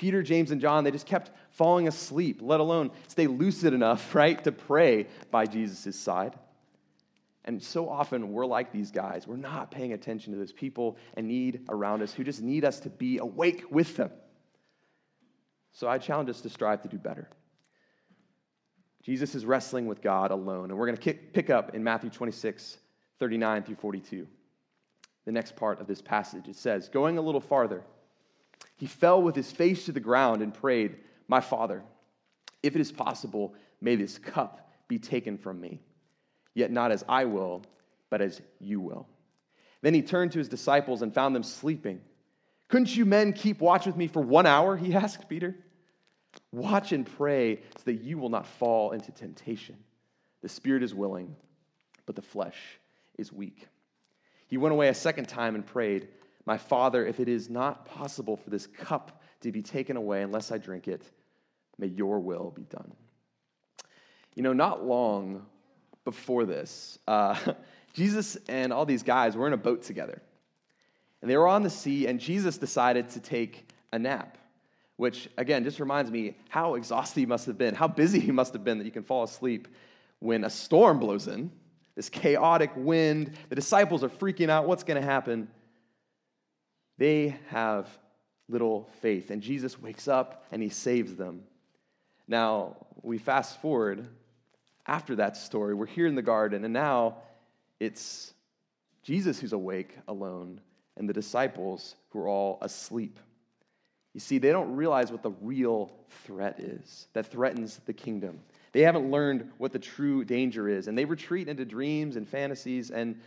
Peter, 0.00 0.22
James, 0.22 0.50
and 0.50 0.62
John, 0.62 0.82
they 0.82 0.90
just 0.90 1.04
kept 1.04 1.30
falling 1.50 1.86
asleep, 1.86 2.40
let 2.40 2.58
alone 2.58 2.90
stay 3.06 3.26
lucid 3.26 3.74
enough, 3.74 4.14
right, 4.14 4.42
to 4.44 4.50
pray 4.50 5.08
by 5.30 5.44
Jesus' 5.44 5.94
side. 5.94 6.38
And 7.44 7.62
so 7.62 7.86
often 7.86 8.32
we're 8.32 8.46
like 8.46 8.72
these 8.72 8.90
guys. 8.90 9.26
We're 9.26 9.36
not 9.36 9.70
paying 9.70 9.92
attention 9.92 10.32
to 10.32 10.38
those 10.38 10.52
people 10.52 10.96
and 11.18 11.28
need 11.28 11.66
around 11.68 12.00
us 12.00 12.14
who 12.14 12.24
just 12.24 12.40
need 12.40 12.64
us 12.64 12.80
to 12.80 12.88
be 12.88 13.18
awake 13.18 13.64
with 13.70 13.98
them. 13.98 14.10
So 15.72 15.86
I 15.86 15.98
challenge 15.98 16.30
us 16.30 16.40
to 16.40 16.48
strive 16.48 16.80
to 16.80 16.88
do 16.88 16.96
better. 16.96 17.28
Jesus 19.02 19.34
is 19.34 19.44
wrestling 19.44 19.86
with 19.86 20.00
God 20.00 20.30
alone. 20.30 20.70
And 20.70 20.78
we're 20.78 20.86
going 20.86 20.96
to 20.96 21.12
pick 21.12 21.50
up 21.50 21.74
in 21.74 21.84
Matthew 21.84 22.08
26, 22.08 22.78
39 23.18 23.64
through 23.64 23.74
42. 23.74 24.26
The 25.26 25.32
next 25.32 25.56
part 25.56 25.78
of 25.78 25.86
this 25.86 26.00
passage. 26.00 26.48
It 26.48 26.56
says, 26.56 26.88
Going 26.88 27.18
a 27.18 27.22
little 27.22 27.42
farther, 27.42 27.84
he 28.80 28.86
fell 28.86 29.20
with 29.20 29.36
his 29.36 29.52
face 29.52 29.84
to 29.84 29.92
the 29.92 30.00
ground 30.00 30.40
and 30.40 30.54
prayed, 30.54 30.96
My 31.28 31.42
Father, 31.42 31.82
if 32.62 32.74
it 32.74 32.80
is 32.80 32.90
possible, 32.90 33.54
may 33.82 33.94
this 33.94 34.16
cup 34.16 34.72
be 34.88 34.98
taken 34.98 35.36
from 35.36 35.60
me. 35.60 35.82
Yet 36.54 36.70
not 36.70 36.90
as 36.90 37.04
I 37.06 37.26
will, 37.26 37.62
but 38.08 38.22
as 38.22 38.40
you 38.58 38.80
will. 38.80 39.06
Then 39.82 39.92
he 39.92 40.00
turned 40.00 40.32
to 40.32 40.38
his 40.38 40.48
disciples 40.48 41.02
and 41.02 41.12
found 41.12 41.36
them 41.36 41.42
sleeping. 41.42 42.00
Couldn't 42.68 42.96
you 42.96 43.04
men 43.04 43.34
keep 43.34 43.60
watch 43.60 43.84
with 43.84 43.98
me 43.98 44.06
for 44.06 44.22
one 44.22 44.46
hour? 44.46 44.78
He 44.78 44.94
asked 44.94 45.28
Peter. 45.28 45.54
Watch 46.50 46.92
and 46.92 47.04
pray 47.04 47.56
so 47.76 47.82
that 47.84 48.00
you 48.00 48.16
will 48.16 48.30
not 48.30 48.46
fall 48.46 48.92
into 48.92 49.12
temptation. 49.12 49.76
The 50.40 50.48
spirit 50.48 50.82
is 50.82 50.94
willing, 50.94 51.36
but 52.06 52.16
the 52.16 52.22
flesh 52.22 52.56
is 53.18 53.30
weak. 53.30 53.68
He 54.46 54.56
went 54.56 54.72
away 54.72 54.88
a 54.88 54.94
second 54.94 55.28
time 55.28 55.54
and 55.54 55.66
prayed, 55.66 56.08
My 56.50 56.58
Father, 56.58 57.06
if 57.06 57.20
it 57.20 57.28
is 57.28 57.48
not 57.48 57.86
possible 57.86 58.36
for 58.36 58.50
this 58.50 58.66
cup 58.66 59.22
to 59.42 59.52
be 59.52 59.62
taken 59.62 59.96
away 59.96 60.22
unless 60.22 60.50
I 60.50 60.58
drink 60.58 60.88
it, 60.88 61.04
may 61.78 61.86
your 61.86 62.18
will 62.18 62.50
be 62.50 62.64
done. 62.64 62.92
You 64.34 64.42
know, 64.42 64.52
not 64.52 64.84
long 64.84 65.46
before 66.04 66.44
this, 66.44 66.98
uh, 67.06 67.38
Jesus 67.94 68.36
and 68.48 68.72
all 68.72 68.84
these 68.84 69.04
guys 69.04 69.36
were 69.36 69.46
in 69.46 69.52
a 69.52 69.56
boat 69.56 69.84
together. 69.84 70.20
And 71.22 71.30
they 71.30 71.36
were 71.36 71.46
on 71.46 71.62
the 71.62 71.70
sea, 71.70 72.08
and 72.08 72.18
Jesus 72.18 72.58
decided 72.58 73.10
to 73.10 73.20
take 73.20 73.70
a 73.92 73.98
nap, 74.00 74.36
which, 74.96 75.28
again, 75.38 75.62
just 75.62 75.78
reminds 75.78 76.10
me 76.10 76.34
how 76.48 76.74
exhausted 76.74 77.20
he 77.20 77.26
must 77.26 77.46
have 77.46 77.58
been, 77.58 77.76
how 77.76 77.86
busy 77.86 78.18
he 78.18 78.32
must 78.32 78.54
have 78.54 78.64
been 78.64 78.78
that 78.78 78.86
you 78.86 78.90
can 78.90 79.04
fall 79.04 79.22
asleep 79.22 79.68
when 80.18 80.42
a 80.42 80.50
storm 80.50 80.98
blows 80.98 81.28
in, 81.28 81.52
this 81.94 82.08
chaotic 82.08 82.72
wind. 82.74 83.36
The 83.50 83.54
disciples 83.54 84.02
are 84.02 84.08
freaking 84.08 84.50
out. 84.50 84.66
What's 84.66 84.82
going 84.82 85.00
to 85.00 85.06
happen? 85.06 85.46
They 87.00 87.34
have 87.48 87.88
little 88.46 88.86
faith, 89.00 89.30
and 89.30 89.40
Jesus 89.40 89.80
wakes 89.80 90.06
up 90.06 90.44
and 90.52 90.62
he 90.62 90.68
saves 90.68 91.16
them. 91.16 91.44
Now, 92.28 92.76
we 93.00 93.16
fast 93.16 93.58
forward 93.62 94.06
after 94.86 95.16
that 95.16 95.38
story. 95.38 95.72
We're 95.72 95.86
here 95.86 96.06
in 96.06 96.14
the 96.14 96.20
garden, 96.20 96.62
and 96.62 96.74
now 96.74 97.16
it's 97.80 98.34
Jesus 99.02 99.40
who's 99.40 99.54
awake 99.54 99.96
alone 100.08 100.60
and 100.98 101.08
the 101.08 101.14
disciples 101.14 101.96
who 102.10 102.20
are 102.20 102.28
all 102.28 102.58
asleep. 102.60 103.18
You 104.12 104.20
see, 104.20 104.36
they 104.36 104.52
don't 104.52 104.76
realize 104.76 105.10
what 105.10 105.22
the 105.22 105.32
real 105.40 105.90
threat 106.26 106.60
is 106.60 107.08
that 107.14 107.28
threatens 107.28 107.80
the 107.86 107.94
kingdom. 107.94 108.40
They 108.72 108.82
haven't 108.82 109.10
learned 109.10 109.50
what 109.56 109.72
the 109.72 109.78
true 109.78 110.22
danger 110.22 110.68
is, 110.68 110.86
and 110.86 110.98
they 110.98 111.06
retreat 111.06 111.48
into 111.48 111.64
dreams 111.64 112.16
and 112.16 112.28
fantasies 112.28 112.90
and 112.90 113.18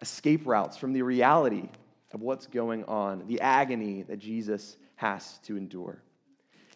escape 0.00 0.46
routes 0.46 0.76
from 0.76 0.92
the 0.92 1.02
reality 1.02 1.70
of 2.12 2.20
what's 2.20 2.46
going 2.46 2.84
on, 2.84 3.26
the 3.26 3.40
agony 3.40 4.02
that 4.02 4.18
Jesus 4.18 4.76
has 4.96 5.38
to 5.44 5.56
endure. 5.56 6.02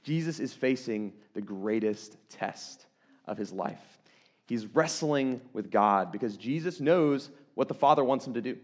Jesus 0.02 0.38
is 0.38 0.52
facing 0.52 1.12
the 1.32 1.40
greatest 1.40 2.16
test 2.28 2.86
of 3.26 3.38
his 3.38 3.52
life. 3.52 3.98
He's 4.46 4.66
wrestling 4.66 5.40
with 5.52 5.70
God 5.70 6.12
because 6.12 6.36
Jesus 6.36 6.80
knows 6.80 7.30
what 7.54 7.68
the 7.68 7.74
Father 7.74 8.04
wants 8.04 8.26
him 8.26 8.34
to 8.34 8.42
do. 8.42 8.58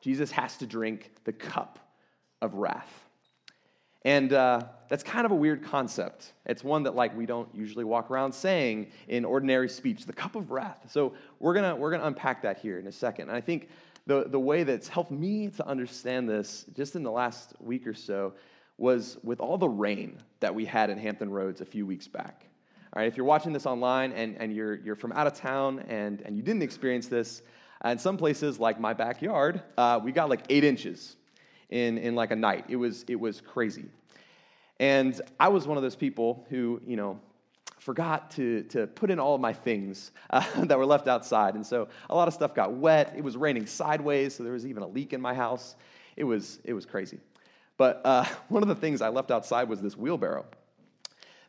Jesus 0.00 0.30
has 0.30 0.56
to 0.58 0.66
drink 0.66 1.12
the 1.24 1.32
cup 1.32 1.78
of 2.40 2.54
wrath. 2.54 3.06
And 4.02 4.32
uh, 4.32 4.62
that's 4.88 5.02
kind 5.02 5.26
of 5.26 5.32
a 5.32 5.34
weird 5.34 5.62
concept. 5.62 6.32
It's 6.46 6.64
one 6.64 6.84
that 6.84 6.94
like 6.94 7.14
we 7.14 7.26
don't 7.26 7.54
usually 7.54 7.84
walk 7.84 8.10
around 8.10 8.32
saying 8.32 8.92
in 9.08 9.26
ordinary 9.26 9.68
speech, 9.68 10.06
the 10.06 10.12
cup 10.14 10.36
of 10.36 10.50
wrath. 10.50 10.86
So 10.88 11.12
we're 11.38 11.52
gonna 11.52 11.76
we're 11.76 11.90
gonna 11.90 12.06
unpack 12.06 12.42
that 12.42 12.58
here 12.58 12.78
in 12.78 12.86
a 12.86 12.92
second. 12.92 13.28
And 13.28 13.36
I 13.36 13.42
think 13.42 13.68
the, 14.10 14.24
the 14.28 14.40
way 14.40 14.64
that's 14.64 14.88
helped 14.88 15.12
me 15.12 15.46
to 15.50 15.64
understand 15.64 16.28
this 16.28 16.64
just 16.74 16.96
in 16.96 17.04
the 17.04 17.10
last 17.12 17.54
week 17.60 17.86
or 17.86 17.94
so 17.94 18.32
was 18.76 19.18
with 19.22 19.38
all 19.38 19.56
the 19.56 19.68
rain 19.68 20.18
that 20.40 20.52
we 20.52 20.64
had 20.64 20.90
in 20.90 20.98
Hampton 20.98 21.30
Roads 21.30 21.60
a 21.60 21.64
few 21.64 21.86
weeks 21.86 22.08
back. 22.08 22.44
All 22.92 23.00
right, 23.00 23.06
if 23.06 23.16
you're 23.16 23.24
watching 23.24 23.52
this 23.52 23.66
online 23.66 24.10
and, 24.10 24.36
and 24.38 24.52
you're, 24.52 24.74
you're 24.80 24.96
from 24.96 25.12
out 25.12 25.28
of 25.28 25.34
town 25.34 25.84
and, 25.88 26.22
and 26.22 26.36
you 26.36 26.42
didn't 26.42 26.62
experience 26.64 27.06
this, 27.06 27.42
uh, 27.84 27.90
in 27.90 27.98
some 27.98 28.16
places 28.16 28.58
like 28.58 28.80
my 28.80 28.92
backyard, 28.92 29.62
uh, 29.78 30.00
we 30.02 30.10
got 30.10 30.28
like 30.28 30.42
eight 30.48 30.64
inches 30.64 31.14
in, 31.68 31.96
in 31.96 32.16
like 32.16 32.32
a 32.32 32.36
night. 32.36 32.64
It 32.68 32.74
was, 32.74 33.04
it 33.06 33.14
was 33.14 33.40
crazy. 33.40 33.84
And 34.80 35.20
I 35.38 35.46
was 35.46 35.68
one 35.68 35.76
of 35.76 35.84
those 35.84 35.94
people 35.94 36.44
who, 36.50 36.80
you 36.84 36.96
know, 36.96 37.20
forgot 37.80 38.30
to, 38.32 38.62
to 38.64 38.86
put 38.86 39.10
in 39.10 39.18
all 39.18 39.34
of 39.34 39.40
my 39.40 39.52
things 39.52 40.12
uh, 40.30 40.44
that 40.66 40.78
were 40.78 40.86
left 40.86 41.08
outside. 41.08 41.54
And 41.54 41.66
so 41.66 41.88
a 42.08 42.14
lot 42.14 42.28
of 42.28 42.34
stuff 42.34 42.54
got 42.54 42.72
wet. 42.74 43.14
It 43.16 43.24
was 43.24 43.36
raining 43.36 43.66
sideways, 43.66 44.34
so 44.34 44.44
there 44.44 44.52
was 44.52 44.66
even 44.66 44.82
a 44.82 44.86
leak 44.86 45.12
in 45.12 45.20
my 45.20 45.34
house. 45.34 45.76
It 46.16 46.24
was, 46.24 46.60
it 46.64 46.74
was 46.74 46.86
crazy. 46.86 47.18
But 47.76 48.02
uh, 48.04 48.24
one 48.48 48.62
of 48.62 48.68
the 48.68 48.74
things 48.74 49.00
I 49.00 49.08
left 49.08 49.30
outside 49.30 49.68
was 49.68 49.80
this 49.80 49.96
wheelbarrow 49.96 50.44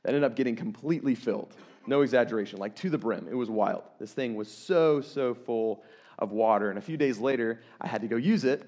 that 0.04 0.10
ended 0.10 0.24
up 0.24 0.36
getting 0.36 0.56
completely 0.56 1.16
filled. 1.16 1.54
No 1.86 2.02
exaggeration, 2.02 2.60
like 2.60 2.76
to 2.78 2.90
the 2.90 2.98
brim. 2.98 3.28
It 3.30 3.36
was 3.36 3.50
wild. 3.50 3.84
This 4.00 4.14
thing 4.14 4.36
was 4.36 4.50
so, 4.50 5.02
so 5.02 5.34
full 5.34 5.84
of 6.18 6.32
water. 6.32 6.70
And 6.70 6.80
a 6.80 6.82
few 6.82 6.96
days 6.96 7.20
later, 7.20 7.62
I 7.82 7.88
had 7.88 8.02
to 8.02 8.08
go 8.08 8.16
use 8.16 8.46
it. 8.46 8.64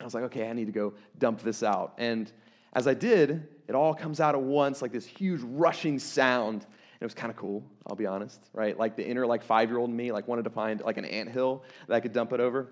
I 0.00 0.04
was 0.04 0.14
like, 0.14 0.24
okay, 0.24 0.48
I 0.48 0.52
need 0.52 0.66
to 0.66 0.72
go 0.72 0.94
dump 1.18 1.42
this 1.42 1.62
out. 1.62 1.94
And 1.98 2.30
as 2.72 2.86
I 2.86 2.94
did, 2.94 3.46
it 3.68 3.74
all 3.74 3.94
comes 3.94 4.20
out 4.20 4.34
at 4.34 4.40
once, 4.40 4.82
like 4.82 4.92
this 4.92 5.06
huge 5.06 5.40
rushing 5.42 5.98
sound. 5.98 6.66
It 7.00 7.04
was 7.04 7.14
kind 7.14 7.30
of 7.30 7.36
cool, 7.36 7.64
I'll 7.86 7.96
be 7.96 8.06
honest, 8.06 8.40
right? 8.52 8.78
Like 8.78 8.96
the 8.96 9.06
inner 9.06 9.26
like 9.26 9.42
five-year-old 9.42 9.90
me 9.90 10.12
like 10.12 10.26
wanted 10.28 10.44
to 10.44 10.50
find 10.50 10.80
like 10.80 10.96
an 10.96 11.04
ant 11.04 11.30
hill 11.30 11.62
that 11.86 11.94
I 11.94 12.00
could 12.00 12.12
dump 12.12 12.32
it 12.32 12.40
over. 12.40 12.68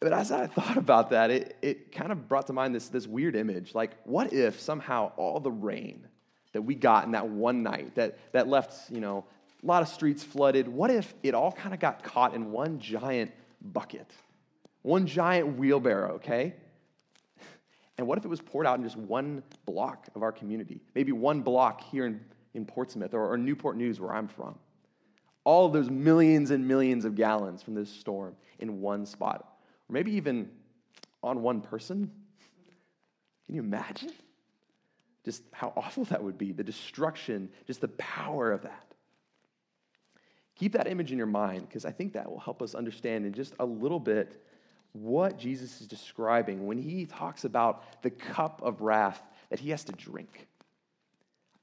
But 0.00 0.14
as 0.14 0.32
I 0.32 0.46
thought 0.46 0.78
about 0.78 1.10
that, 1.10 1.30
it, 1.30 1.56
it 1.60 1.92
kind 1.92 2.10
of 2.10 2.26
brought 2.26 2.46
to 2.46 2.54
mind 2.54 2.74
this, 2.74 2.88
this 2.88 3.06
weird 3.06 3.36
image. 3.36 3.74
Like, 3.74 3.90
what 4.04 4.32
if 4.32 4.58
somehow 4.58 5.12
all 5.16 5.40
the 5.40 5.50
rain 5.50 6.06
that 6.52 6.62
we 6.62 6.74
got 6.74 7.04
in 7.04 7.12
that 7.12 7.28
one 7.28 7.62
night 7.62 7.94
that, 7.96 8.18
that 8.32 8.48
left, 8.48 8.90
you 8.90 9.00
know, 9.00 9.26
a 9.62 9.66
lot 9.66 9.82
of 9.82 9.88
streets 9.88 10.24
flooded, 10.24 10.66
what 10.68 10.90
if 10.90 11.12
it 11.22 11.34
all 11.34 11.52
kind 11.52 11.74
of 11.74 11.80
got 11.80 12.02
caught 12.02 12.34
in 12.34 12.50
one 12.50 12.78
giant 12.78 13.30
bucket? 13.60 14.10
One 14.80 15.06
giant 15.06 15.58
wheelbarrow, 15.58 16.14
okay? 16.14 16.54
And 18.00 18.06
what 18.08 18.16
if 18.16 18.24
it 18.24 18.28
was 18.28 18.40
poured 18.40 18.66
out 18.66 18.78
in 18.78 18.82
just 18.82 18.96
one 18.96 19.42
block 19.66 20.08
of 20.14 20.22
our 20.22 20.32
community? 20.32 20.80
Maybe 20.94 21.12
one 21.12 21.42
block 21.42 21.82
here 21.82 22.06
in, 22.06 22.18
in 22.54 22.64
Portsmouth 22.64 23.12
or, 23.12 23.30
or 23.30 23.36
Newport 23.36 23.76
News, 23.76 24.00
where 24.00 24.14
I'm 24.14 24.26
from. 24.26 24.58
All 25.44 25.66
of 25.66 25.74
those 25.74 25.90
millions 25.90 26.50
and 26.50 26.66
millions 26.66 27.04
of 27.04 27.14
gallons 27.14 27.62
from 27.62 27.74
this 27.74 27.90
storm 27.90 28.36
in 28.58 28.80
one 28.80 29.04
spot. 29.04 29.52
Or 29.86 29.92
maybe 29.92 30.12
even 30.12 30.50
on 31.22 31.42
one 31.42 31.60
person. 31.60 32.10
Can 33.44 33.54
you 33.54 33.60
imagine? 33.60 34.12
Just 35.22 35.42
how 35.52 35.74
awful 35.76 36.04
that 36.04 36.24
would 36.24 36.38
be, 36.38 36.52
the 36.52 36.64
destruction, 36.64 37.50
just 37.66 37.82
the 37.82 37.88
power 37.88 38.50
of 38.50 38.62
that. 38.62 38.94
Keep 40.54 40.72
that 40.72 40.86
image 40.86 41.12
in 41.12 41.18
your 41.18 41.26
mind 41.26 41.68
because 41.68 41.84
I 41.84 41.90
think 41.90 42.14
that 42.14 42.30
will 42.30 42.40
help 42.40 42.62
us 42.62 42.74
understand 42.74 43.26
in 43.26 43.34
just 43.34 43.52
a 43.60 43.66
little 43.66 44.00
bit 44.00 44.42
what 44.92 45.38
Jesus 45.38 45.80
is 45.80 45.86
describing 45.86 46.66
when 46.66 46.78
he 46.78 47.06
talks 47.06 47.44
about 47.44 48.02
the 48.02 48.10
cup 48.10 48.60
of 48.62 48.80
wrath 48.80 49.22
that 49.50 49.60
he 49.60 49.70
has 49.70 49.84
to 49.84 49.92
drink. 49.92 50.48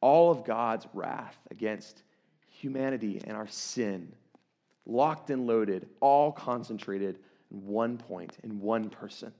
All 0.01 0.31
of 0.31 0.45
God's 0.45 0.87
wrath 0.93 1.37
against 1.51 2.03
humanity 2.49 3.21
and 3.25 3.35
our 3.35 3.47
sin, 3.47 4.13
locked 4.85 5.29
and 5.29 5.47
loaded, 5.47 5.87
all 5.99 6.31
concentrated 6.31 7.19
in 7.51 7.65
one 7.65 7.97
point, 7.97 8.37
in 8.43 8.61
one 8.61 8.89
person. 8.89 9.33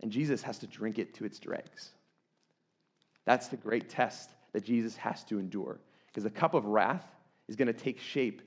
And 0.00 0.10
Jesus 0.10 0.42
has 0.42 0.58
to 0.58 0.66
drink 0.66 0.98
it 0.98 1.14
to 1.14 1.24
its 1.24 1.38
dregs. 1.38 1.90
That's 3.24 3.48
the 3.48 3.56
great 3.56 3.88
test 3.88 4.30
that 4.52 4.64
Jesus 4.64 4.96
has 4.96 5.24
to 5.24 5.38
endure, 5.38 5.80
because 6.06 6.24
the 6.24 6.30
cup 6.30 6.54
of 6.54 6.64
wrath 6.64 7.04
is 7.48 7.56
going 7.56 7.66
to 7.66 7.72
take 7.72 8.00
shape 8.00 8.42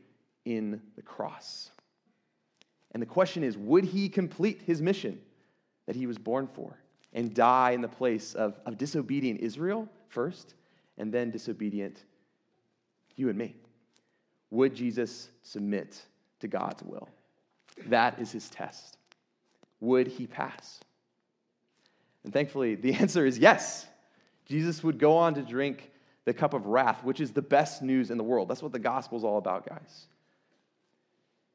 in 0.46 0.82
the 0.96 1.02
cross. 1.02 1.72
And 2.92 3.02
the 3.02 3.08
question 3.08 3.44
is 3.44 3.58
would 3.58 3.86
he 3.86 4.10
complete 4.10 4.62
his 4.62 4.82
mission 4.82 5.20
that 5.86 5.96
he 5.96 6.08
was 6.08 6.18
born 6.18 6.48
for 6.48 6.78
and 7.14 7.34
die 7.34 7.72
in 7.72 7.82
the 7.82 7.88
place 7.88 8.36
of, 8.36 8.60
of 8.66 8.78
disobedient 8.78 9.40
Israel 9.40 9.88
first 10.08 10.54
and 10.98 11.12
then 11.14 11.32
disobedient 11.32 12.04
you 13.16 13.30
and 13.30 13.38
me? 13.38 13.56
Would 14.52 14.76
Jesus 14.76 15.30
submit 15.44 16.02
to 16.40 16.48
God's 16.48 16.84
will? 16.84 17.08
That 17.88 18.20
is 18.20 18.32
his 18.32 18.50
test. 18.50 18.98
Would 19.80 20.08
he 20.08 20.28
pass? 20.28 20.80
And 22.24 22.34
thankfully, 22.34 22.76
the 22.76 22.94
answer 22.96 23.26
is 23.26 23.38
yes. 23.38 23.86
Jesus 24.46 24.84
would 24.84 24.98
go 24.98 25.16
on 25.16 25.36
to 25.36 25.42
drink 25.42 25.92
the 26.26 26.34
cup 26.34 26.54
of 26.54 26.66
wrath, 26.66 27.04
which 27.04 27.20
is 27.20 27.32
the 27.32 27.42
best 27.42 27.82
news 27.82 28.12
in 28.12 28.18
the 28.18 28.24
world. 28.24 28.50
That's 28.50 28.64
what 28.64 28.72
the 28.72 28.80
gospel 28.80 29.18
is 29.18 29.24
all 29.24 29.38
about, 29.38 29.68
guys. 29.68 30.08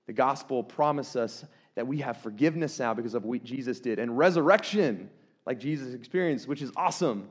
The 0.07 0.12
gospel 0.12 0.62
promises 0.62 1.17
us 1.17 1.45
that 1.75 1.87
we 1.87 1.99
have 1.99 2.19
forgiveness 2.19 2.79
now 2.79 2.95
because 2.95 3.14
of 3.14 3.25
what 3.25 3.43
Jesus 3.43 3.81
did 3.81 3.99
and 3.99 4.17
resurrection, 4.17 5.11
like 5.47 5.59
Jesus 5.59 5.95
experienced, 5.95 6.47
which 6.47 6.62
is 6.62 6.71
awesome. 6.77 7.29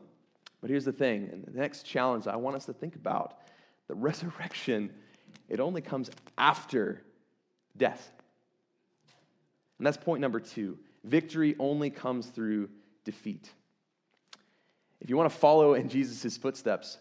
But 0.62 0.70
here's 0.70 0.86
the 0.86 0.94
thing, 0.94 1.30
and 1.32 1.46
the 1.46 1.60
next 1.60 1.84
challenge 1.84 2.28
I 2.28 2.36
want 2.36 2.56
us 2.56 2.66
to 2.66 2.74
think 2.74 2.96
about 2.96 3.40
the 3.88 3.96
resurrection, 3.96 4.92
it 5.50 5.60
only 5.60 5.82
comes 5.82 6.10
after 6.38 7.02
death. 7.76 8.12
And 9.78 9.86
that's 9.86 9.98
point 9.98 10.22
number 10.22 10.40
two. 10.40 10.78
Victory 11.04 11.56
only 11.60 11.90
comes 11.90 12.28
through 12.28 12.70
defeat. 13.04 13.50
If 15.02 15.10
you 15.10 15.18
want 15.18 15.30
to 15.30 15.38
follow 15.38 15.74
in 15.74 15.90
Jesus' 15.90 16.38
footsteps, 16.38 16.98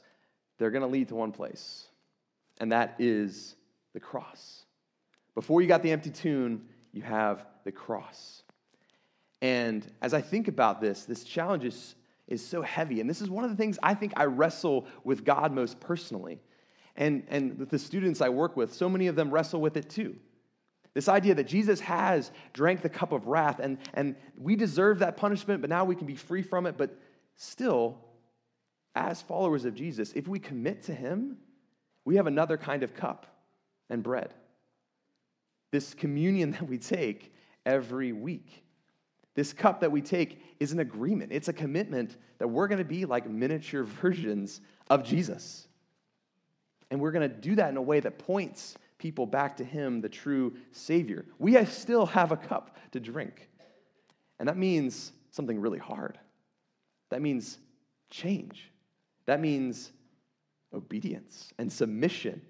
they're 0.59 0.73
going 0.73 0.83
to 0.83 0.89
lead 0.89 1.09
to 1.09 1.15
one 1.15 1.31
place, 1.31 1.87
and 2.61 2.73
that 2.73 2.97
is 2.99 3.55
the 3.95 4.01
cross. 4.01 4.62
Before 5.35 5.63
you 5.63 5.69
got 5.69 5.83
the 5.83 5.91
empty 5.91 6.11
tomb, 6.11 6.63
you 6.93 7.03
have 7.03 7.45
the 7.65 7.73
cross. 7.73 8.43
And 9.41 9.87
as 10.01 10.15
I 10.15 10.21
think 10.21 10.49
about 10.49 10.81
this, 10.81 11.05
this 11.05 11.25
challenge 11.25 11.65
is, 11.65 11.95
is 12.29 12.47
so 12.47 12.63
heavy. 12.63 13.01
And 13.01 13.09
this 13.09 13.21
is 13.21 13.31
one 13.31 13.45
of 13.45 13.51
the 13.51 13.57
things 13.57 13.79
I 13.83 13.95
think 13.95 14.13
I 14.17 14.25
wrestle 14.25 14.87
with 15.05 15.25
God 15.25 15.53
most 15.53 15.81
personally. 15.81 16.41
And, 16.97 17.25
and 17.29 17.59
the 17.59 17.79
students 17.79 18.21
I 18.21 18.29
work 18.29 18.57
with, 18.57 18.75
so 18.75 18.89
many 18.89 19.07
of 19.07 19.17
them 19.17 19.31
wrestle 19.31 19.61
with 19.61 19.77
it 19.77 19.89
too. 19.89 20.17
This 20.95 21.09
idea 21.09 21.35
that 21.35 21.47
Jesus 21.47 21.81
has 21.81 22.31
drank 22.53 22.83
the 22.83 22.91
cup 22.91 23.13
of 23.13 23.27
wrath, 23.27 23.61
and, 23.61 23.79
and 23.95 24.15
we 24.37 24.57
deserve 24.57 24.99
that 24.99 25.17
punishment, 25.17 25.63
but 25.63 25.71
now 25.71 25.87
we 25.87 25.97
can 25.97 26.07
be 26.07 26.17
free 26.17 26.43
from 26.43 26.67
it. 26.67 26.77
But 26.77 26.99
still, 27.35 27.97
as 28.95 29.23
followers 29.23 29.65
of 29.65 29.75
Jesus, 29.75 30.13
if 30.13 30.29
we 30.29 30.39
commit 30.39 30.83
to 30.83 30.95
Him, 30.95 31.39
we 32.05 32.17
have 32.17 32.27
another 32.27 32.59
kind 32.59 32.83
of 32.83 32.95
cup 32.95 33.27
and 33.89 34.03
bread 34.03 34.35
this 35.73 35.95
communion 35.95 36.51
that 36.53 36.69
we 36.69 36.79
take 36.79 37.35
every 37.67 38.13
week. 38.13 38.65
This 39.35 39.53
cup 39.53 39.81
that 39.81 39.91
we 39.91 40.03
take 40.03 40.41
is 40.61 40.73
an 40.73 40.79
agreement, 40.79 41.33
it's 41.33 41.49
a 41.49 41.53
commitment 41.53 42.17
that 42.39 42.47
we're 42.47 42.69
going 42.69 42.79
to 42.79 42.85
be 42.85 43.05
like 43.05 43.29
miniature 43.29 43.83
versions 44.03 44.61
of 44.89 45.03
Jesus. 45.03 45.67
And 46.91 47.01
we're 47.01 47.13
going 47.13 47.29
to 47.29 47.35
do 47.35 47.55
that 47.57 47.71
in 47.71 47.79
a 47.79 47.83
way 47.83 48.01
that 48.01 48.19
points 48.19 48.77
people 48.99 49.25
back 49.25 49.57
to 49.57 49.65
Him, 49.65 50.03
the 50.03 50.11
true 50.11 50.55
Savior. 50.73 51.25
We 51.39 51.63
still 51.65 52.05
have 52.07 52.33
a 52.33 52.37
cup 52.37 52.77
to 52.93 53.01
drink. 53.01 53.49
And 54.39 54.49
that 54.49 54.59
means 54.59 55.13
something 55.31 55.59
really 55.59 55.79
hard. 55.79 56.19
That 57.09 57.23
means 57.23 57.59
change. 58.11 58.71
That 59.25 59.41
means 59.41 59.91
obedience 60.75 61.53
and 61.59 61.73
submission 61.73 62.43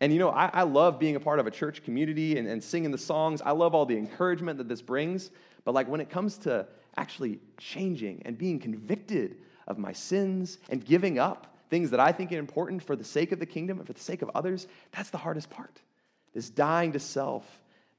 and 0.00 0.12
you 0.12 0.18
know, 0.18 0.30
I, 0.30 0.50
I, 0.52 0.62
love 0.62 0.98
being 0.98 1.16
a 1.16 1.20
part 1.20 1.40
of 1.40 1.46
a 1.46 1.50
church 1.50 1.82
community 1.82 2.38
and, 2.38 2.46
and 2.46 2.62
singing 2.62 2.90
the 2.90 2.98
songs. 2.98 3.42
I 3.42 3.50
love 3.50 3.74
all 3.74 3.84
the 3.84 3.96
encouragement 3.96 4.58
that 4.58 4.68
this 4.68 4.80
brings. 4.80 5.30
But 5.64 5.74
like 5.74 5.88
when 5.88 6.00
it 6.00 6.08
comes 6.08 6.38
to 6.38 6.66
actually 6.96 7.40
changing 7.58 8.22
and 8.24 8.38
being 8.38 8.60
convicted 8.60 9.36
of 9.66 9.78
my 9.78 9.92
sins 9.92 10.58
and 10.70 10.84
giving 10.84 11.18
up 11.18 11.56
things 11.68 11.90
that 11.90 12.00
I 12.00 12.12
think 12.12 12.32
are 12.32 12.38
important 12.38 12.82
for 12.82 12.96
the 12.96 13.04
sake 13.04 13.32
of 13.32 13.40
the 13.40 13.46
kingdom 13.46 13.78
and 13.78 13.86
for 13.86 13.92
the 13.92 14.00
sake 14.00 14.22
of 14.22 14.30
others, 14.34 14.68
that's 14.92 15.10
the 15.10 15.18
hardest 15.18 15.50
part. 15.50 15.82
This 16.32 16.48
dying 16.48 16.92
to 16.92 17.00
self 17.00 17.44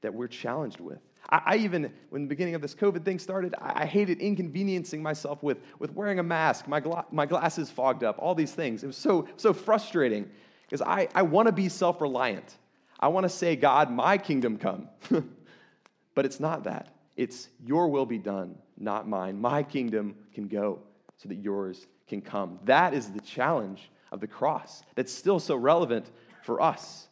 that 0.00 0.14
we're 0.14 0.28
challenged 0.28 0.80
with. 0.80 1.00
I, 1.28 1.42
I 1.44 1.56
even, 1.56 1.92
when 2.08 2.22
the 2.22 2.28
beginning 2.28 2.54
of 2.54 2.62
this 2.62 2.74
COVID 2.74 3.04
thing 3.04 3.18
started, 3.18 3.54
I, 3.60 3.82
I, 3.82 3.86
hated 3.86 4.20
inconveniencing 4.20 5.02
myself 5.02 5.42
with, 5.42 5.58
with 5.78 5.92
wearing 5.94 6.18
a 6.18 6.22
mask, 6.22 6.66
my, 6.66 6.80
gla- 6.80 7.04
my 7.10 7.26
glasses 7.26 7.70
fogged 7.70 8.02
up, 8.02 8.16
all 8.18 8.34
these 8.34 8.52
things. 8.52 8.82
It 8.82 8.86
was 8.86 8.96
so, 8.96 9.28
so 9.36 9.52
frustrating 9.52 10.30
because 10.70 10.86
I, 10.86 11.08
I 11.14 11.22
want 11.22 11.46
to 11.46 11.52
be 11.52 11.68
self 11.68 12.00
reliant. 12.00 12.56
I 12.98 13.08
want 13.08 13.24
to 13.24 13.30
say, 13.30 13.56
God, 13.56 13.90
my 13.90 14.18
kingdom 14.18 14.56
come. 14.56 14.88
but 16.14 16.24
it's 16.24 16.38
not 16.38 16.64
that. 16.64 16.94
It's 17.16 17.48
your 17.64 17.88
will 17.88 18.06
be 18.06 18.18
done, 18.18 18.56
not 18.78 19.08
mine. 19.08 19.40
My 19.40 19.62
kingdom 19.62 20.14
can 20.32 20.46
go 20.48 20.80
so 21.16 21.28
that 21.28 21.36
yours 21.36 21.86
can 22.08 22.20
come. 22.20 22.58
That 22.64 22.94
is 22.94 23.10
the 23.10 23.20
challenge 23.20 23.90
of 24.12 24.20
the 24.20 24.26
cross 24.26 24.82
that's 24.94 25.12
still 25.12 25.40
so 25.40 25.56
relevant 25.56 26.10
for 26.42 26.60
us. 26.60 27.08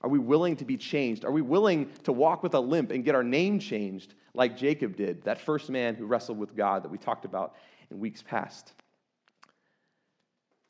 Are 0.00 0.10
we 0.10 0.18
willing 0.18 0.56
to 0.56 0.64
be 0.64 0.76
changed? 0.76 1.24
Are 1.24 1.30
we 1.30 1.42
willing 1.42 1.90
to 2.04 2.12
walk 2.12 2.42
with 2.42 2.54
a 2.54 2.60
limp 2.60 2.90
and 2.90 3.04
get 3.04 3.14
our 3.14 3.22
name 3.22 3.60
changed 3.60 4.14
like 4.34 4.56
Jacob 4.56 4.96
did, 4.96 5.22
that 5.24 5.40
first 5.40 5.70
man 5.70 5.94
who 5.94 6.06
wrestled 6.06 6.38
with 6.38 6.56
God 6.56 6.82
that 6.82 6.90
we 6.90 6.98
talked 6.98 7.24
about 7.24 7.54
in 7.90 8.00
weeks 8.00 8.22
past? 8.22 8.72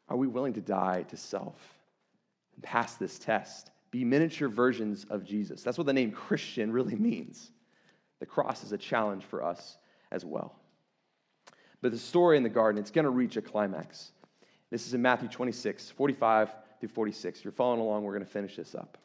Are 0.09 0.17
we 0.17 0.27
willing 0.27 0.53
to 0.55 0.61
die 0.61 1.05
to 1.09 1.17
self 1.17 1.57
pass 2.73 2.95
this 2.95 3.19
test? 3.19 3.71
Be 3.91 4.03
miniature 4.03 4.49
versions 4.49 5.05
of 5.11 5.25
Jesus. 5.25 5.63
That's 5.63 5.77
what 5.77 5.87
the 5.87 5.93
name 5.93 6.11
Christian 6.11 6.73
really 6.73 6.97
means. 6.97 7.51
The 8.19 8.25
cross 8.25 8.65
is 8.65 8.73
a 8.73 8.79
challenge 8.79 9.25
for 9.25 9.45
us 9.45 9.77
as 10.11 10.25
well. 10.25 10.55
But 11.83 11.93
the 11.93 11.99
story 11.99 12.39
in 12.39 12.43
the 12.43 12.49
garden, 12.49 12.81
it's 12.81 12.91
going 12.91 13.05
to 13.05 13.11
reach 13.11 13.37
a 13.37 13.43
climax. 13.43 14.13
This 14.71 14.87
is 14.87 14.95
in 14.95 15.03
Matthew 15.03 15.29
26, 15.29 15.91
45 15.91 16.55
through 16.81 16.89
46. 16.89 17.41
If 17.41 17.45
you're 17.45 17.53
following 17.53 17.81
along, 17.81 18.05
we're 18.05 18.15
going 18.15 18.25
to 18.25 18.31
finish 18.31 18.57
this 18.57 18.75
up. 18.75 18.97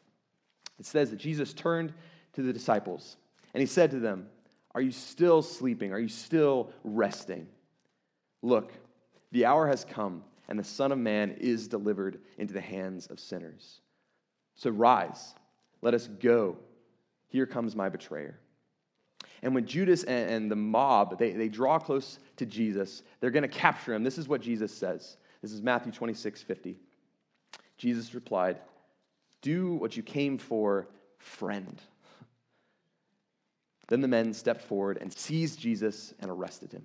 It 0.78 0.86
says 0.86 1.10
that 1.10 1.16
Jesus 1.16 1.52
turned 1.52 1.92
to 2.34 2.42
the 2.42 2.54
disciples 2.54 3.18
and 3.52 3.60
he 3.60 3.66
said 3.66 3.90
to 3.90 3.98
them, 3.98 4.28
Are 4.74 4.80
you 4.80 4.92
still 4.92 5.42
sleeping? 5.42 5.92
Are 5.92 5.98
you 5.98 6.08
still 6.08 6.70
resting? 6.84 7.48
Look, 8.40 8.72
the 9.30 9.44
hour 9.44 9.66
has 9.66 9.84
come, 9.84 10.22
and 10.48 10.58
the 10.58 10.64
Son 10.64 10.92
of 10.92 10.98
Man 10.98 11.36
is 11.38 11.68
delivered 11.68 12.20
into 12.38 12.54
the 12.54 12.60
hands 12.60 13.06
of 13.06 13.20
sinners. 13.20 13.80
So 14.54 14.70
rise, 14.70 15.34
let 15.82 15.94
us 15.94 16.08
go. 16.08 16.56
Here 17.28 17.46
comes 17.46 17.76
my 17.76 17.88
betrayer. 17.88 18.38
And 19.42 19.54
when 19.54 19.66
Judas 19.66 20.04
and, 20.04 20.50
the 20.50 20.56
mob, 20.56 21.18
they, 21.18 21.32
they 21.32 21.48
draw 21.48 21.78
close 21.78 22.18
to 22.36 22.46
Jesus, 22.46 23.02
they're 23.20 23.30
going 23.30 23.42
to 23.42 23.48
capture 23.48 23.94
him. 23.94 24.02
This 24.02 24.18
is 24.18 24.26
what 24.26 24.40
Jesus 24.40 24.74
says. 24.74 25.16
This 25.42 25.52
is 25.52 25.62
Matthew 25.62 25.92
26, 25.92 26.42
50. 26.42 26.76
Jesus 27.76 28.14
replied, 28.14 28.58
Do 29.42 29.74
what 29.74 29.96
you 29.96 30.02
came 30.02 30.38
for, 30.38 30.88
friend. 31.18 31.80
Then 33.86 34.00
the 34.00 34.08
men 34.08 34.34
stepped 34.34 34.62
forward 34.62 34.98
and 35.00 35.12
seized 35.12 35.60
Jesus 35.60 36.12
and 36.20 36.30
arrested 36.30 36.72
him. 36.72 36.84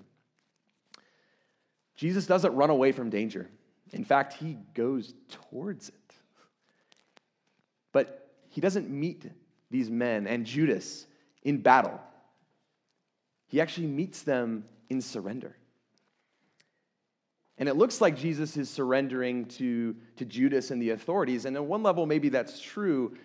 Jesus 2.04 2.26
doesn't 2.26 2.54
run 2.54 2.70
away 2.70 2.92
from 2.92 3.10
danger. 3.10 3.50
In 3.94 4.04
fact, 4.04 4.34
he 4.34 4.58
goes 4.74 5.14
towards 5.30 5.88
it. 5.88 6.16
But 7.94 8.28
he 8.50 8.60
doesn't 8.60 8.90
meet 8.90 9.26
these 9.72 9.90
men 9.90 10.28
and 10.28 10.46
Judas 10.46 11.08
in 11.44 11.62
battle. 11.62 12.02
He 13.48 13.62
actually 13.62 13.88
meets 13.88 14.24
them 14.24 14.66
in 14.90 15.00
surrender. 15.00 15.56
And 17.58 17.70
it 17.70 17.78
looks 17.78 18.02
like 18.02 18.18
Jesus 18.18 18.58
is 18.58 18.70
surrendering 18.70 19.46
to, 19.46 19.96
to 20.18 20.26
Judas 20.26 20.72
and 20.72 20.82
the 20.82 20.90
authorities. 20.90 21.46
And 21.46 21.56
at 21.56 21.64
one 21.64 21.84
level, 21.84 22.06
maybe 22.06 22.28
that's 22.28 22.60
true, 22.60 23.16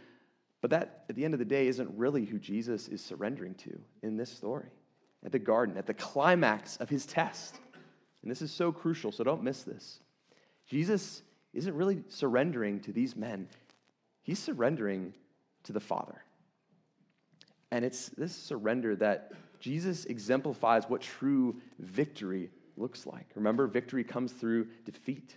but 0.60 0.70
that, 0.70 1.02
at 1.08 1.16
the 1.16 1.24
end 1.24 1.34
of 1.34 1.40
the 1.40 1.44
day, 1.44 1.66
isn't 1.66 1.90
really 1.96 2.24
who 2.24 2.38
Jesus 2.38 2.86
is 2.86 3.04
surrendering 3.04 3.56
to 3.56 3.76
in 4.04 4.16
this 4.16 4.30
story. 4.30 4.70
At 5.26 5.32
the 5.32 5.40
garden, 5.40 5.76
at 5.76 5.86
the 5.86 5.94
climax 5.94 6.76
of 6.76 6.88
his 6.88 7.06
test. 7.06 7.58
And 8.22 8.31
this 8.31 8.42
is 8.42 8.50
so 8.50 8.72
crucial, 8.72 9.12
so 9.12 9.24
don't 9.24 9.42
miss 9.42 9.62
this. 9.62 10.00
Jesus 10.66 11.22
isn't 11.54 11.74
really 11.74 12.02
surrendering 12.09 12.81
to 12.81 12.92
these 12.92 13.16
men, 13.16 13.48
he's 14.22 14.38
surrendering 14.38 15.14
to 15.64 15.72
the 15.72 15.81
Father. 15.81 16.22
And 17.70 17.85
it's 17.85 18.09
this 18.11 18.35
surrender 18.35 18.96
that 18.96 19.33
Jesus 19.61 20.07
exemplifies 20.07 20.85
what 20.88 21.02
true 21.02 21.61
victory 21.78 22.50
looks 22.76 23.07
like. 23.07 23.26
Remember, 23.35 23.66
victory 23.66 24.04
comes 24.04 24.33
through 24.33 24.68
defeat. 24.85 25.37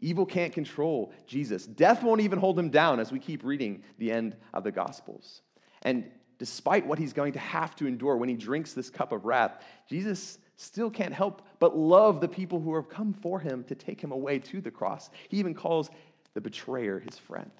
Evil 0.00 0.26
can't 0.26 0.52
control 0.52 1.12
Jesus. 1.26 1.66
Death 1.66 2.02
won't 2.02 2.20
even 2.20 2.38
hold 2.38 2.58
him 2.58 2.70
down 2.70 3.00
as 3.00 3.10
we 3.10 3.18
keep 3.18 3.44
reading 3.44 3.82
the 3.98 4.12
end 4.12 4.36
of 4.52 4.62
the 4.64 4.72
Gospels. 4.72 5.42
And 5.82 6.10
despite 6.38 6.86
what 6.86 6.98
he's 6.98 7.12
going 7.12 7.32
to 7.32 7.38
have 7.38 7.74
to 7.76 7.86
endure 7.86 8.16
when 8.16 8.28
he 8.28 8.36
drinks 8.36 8.72
this 8.72 8.90
cup 8.90 9.12
of 9.12 9.24
wrath, 9.24 9.62
Jesus 9.88 10.38
still 10.56 10.90
can't 10.90 11.12
help 11.12 11.42
but 11.58 11.76
love 11.76 12.20
the 12.20 12.28
people 12.28 12.60
who 12.60 12.74
have 12.74 12.88
come 12.88 13.12
for 13.12 13.38
him 13.38 13.64
to 13.64 13.74
take 13.74 14.00
him 14.00 14.12
away 14.12 14.38
to 14.38 14.60
the 14.60 14.70
cross. 14.70 15.10
He 15.28 15.38
even 15.38 15.54
calls 15.54 15.90
the 16.34 16.40
betrayer 16.40 16.98
his 16.98 17.18
friend. 17.18 17.50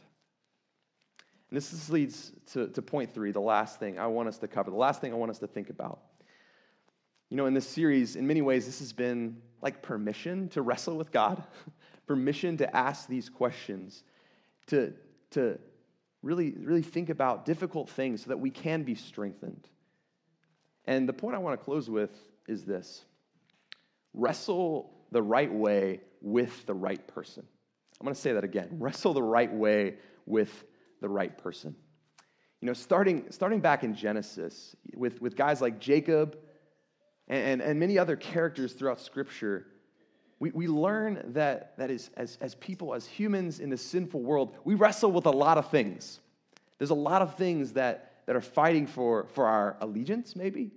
And 1.51 1.57
this 1.57 1.89
leads 1.91 2.33
to, 2.53 2.69
to 2.69 2.83
point 2.83 3.15
three, 3.15 3.31
the 3.31 3.41
last 3.41 3.79
thing 3.79 3.99
I 3.99 4.07
want 4.07 4.29
us 4.29 4.39
to 4.39 4.49
cover, 4.49 4.71
the 4.71 4.77
last 4.77 5.01
thing 5.01 5.13
I 5.13 5.17
want 5.17 5.31
us 5.31 5.39
to 5.39 5.47
think 5.47 5.71
about. 5.71 6.01
You 7.31 7.37
know, 7.37 7.47
in 7.47 7.55
this 7.55 7.69
series, 7.69 8.17
in 8.17 8.27
many 8.27 8.43
ways, 8.43 8.67
this 8.67 8.81
has 8.81 8.93
been 8.93 9.41
like 9.63 9.83
permission 9.83 10.49
to 10.51 10.63
wrestle 10.63 10.97
with 10.97 11.13
God, 11.13 11.43
permission 12.07 12.57
to 12.59 12.77
ask 12.77 13.09
these 13.09 13.29
questions, 13.29 14.03
to, 14.69 14.93
to 15.31 15.59
really, 16.23 16.53
really 16.59 16.83
think 16.83 17.11
about 17.11 17.45
difficult 17.45 17.89
things 17.89 18.23
so 18.23 18.29
that 18.29 18.39
we 18.39 18.51
can 18.51 18.83
be 18.83 18.95
strengthened. 18.95 19.69
And 20.87 21.09
the 21.09 21.13
point 21.13 21.35
I 21.35 21.39
want 21.39 21.59
to 21.59 21.65
close 21.65 21.89
with 21.91 22.11
is 22.49 22.65
this 22.65 23.05
wrestle 24.15 24.93
the 25.13 25.23
right 25.23 25.53
way 25.53 26.01
with 26.21 26.67
the 26.67 26.75
right 26.75 27.07
person. 27.07 27.45
I'm 28.01 28.05
going 28.05 28.15
to 28.15 28.21
say 28.21 28.33
that 28.33 28.45
again 28.45 28.69
wrestle 28.73 29.15
the 29.15 29.23
right 29.23 29.53
way 29.53 29.97
with 30.27 30.65
the 31.01 31.09
right 31.09 31.37
person. 31.37 31.75
You 32.61 32.67
know, 32.67 32.73
starting, 32.73 33.27
starting 33.31 33.61
back 33.61 33.85
in 33.85 33.95
Genesis 33.95 34.75
with, 34.95 35.21
with 35.21 35.37
guys 35.37 35.61
like 35.61 35.79
Jacob 35.79 36.39
and, 37.29 37.61
and, 37.61 37.63
and 37.63 37.79
many 37.79 37.99
other 37.99 38.17
characters 38.17 38.73
throughout 38.73 39.01
Scripture, 39.01 39.67
we, 40.39 40.51
we 40.51 40.67
learn 40.67 41.23
that, 41.35 41.77
that 41.79 41.91
is, 41.91 42.11
as, 42.17 42.39
as 42.41 42.55
people, 42.55 42.95
as 42.95 43.07
humans 43.07 43.61
in 43.61 43.71
this 43.71 43.83
sinful 43.83 44.23
world, 44.23 44.57
we 44.65 44.75
wrestle 44.75 45.13
with 45.13 45.27
a 45.27 45.31
lot 45.31 45.59
of 45.59 45.71
things. 45.71 46.21
There's 46.79 46.91
a 46.91 46.95
lot 46.95 47.23
of 47.23 47.37
things 47.37 47.73
that, 47.75 48.15
that 48.27 48.37
are 48.37 48.41
fighting 48.41 48.87
for, 48.87 49.27
for 49.35 49.47
our 49.47 49.77
allegiance, 49.81 50.37
maybe, 50.37 50.73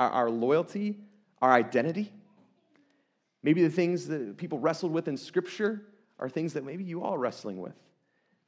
our, 0.00 0.10
our 0.10 0.30
loyalty, 0.30 0.96
our 1.42 1.52
identity. 1.52 2.10
Maybe 3.42 3.62
the 3.62 3.70
things 3.70 4.08
that 4.08 4.38
people 4.38 4.58
wrestled 4.58 4.92
with 4.92 5.08
in 5.08 5.16
Scripture 5.16 5.82
are 6.18 6.28
things 6.28 6.54
that 6.54 6.64
maybe 6.64 6.84
you 6.84 7.04
are 7.04 7.18
wrestling 7.18 7.60
with. 7.60 7.74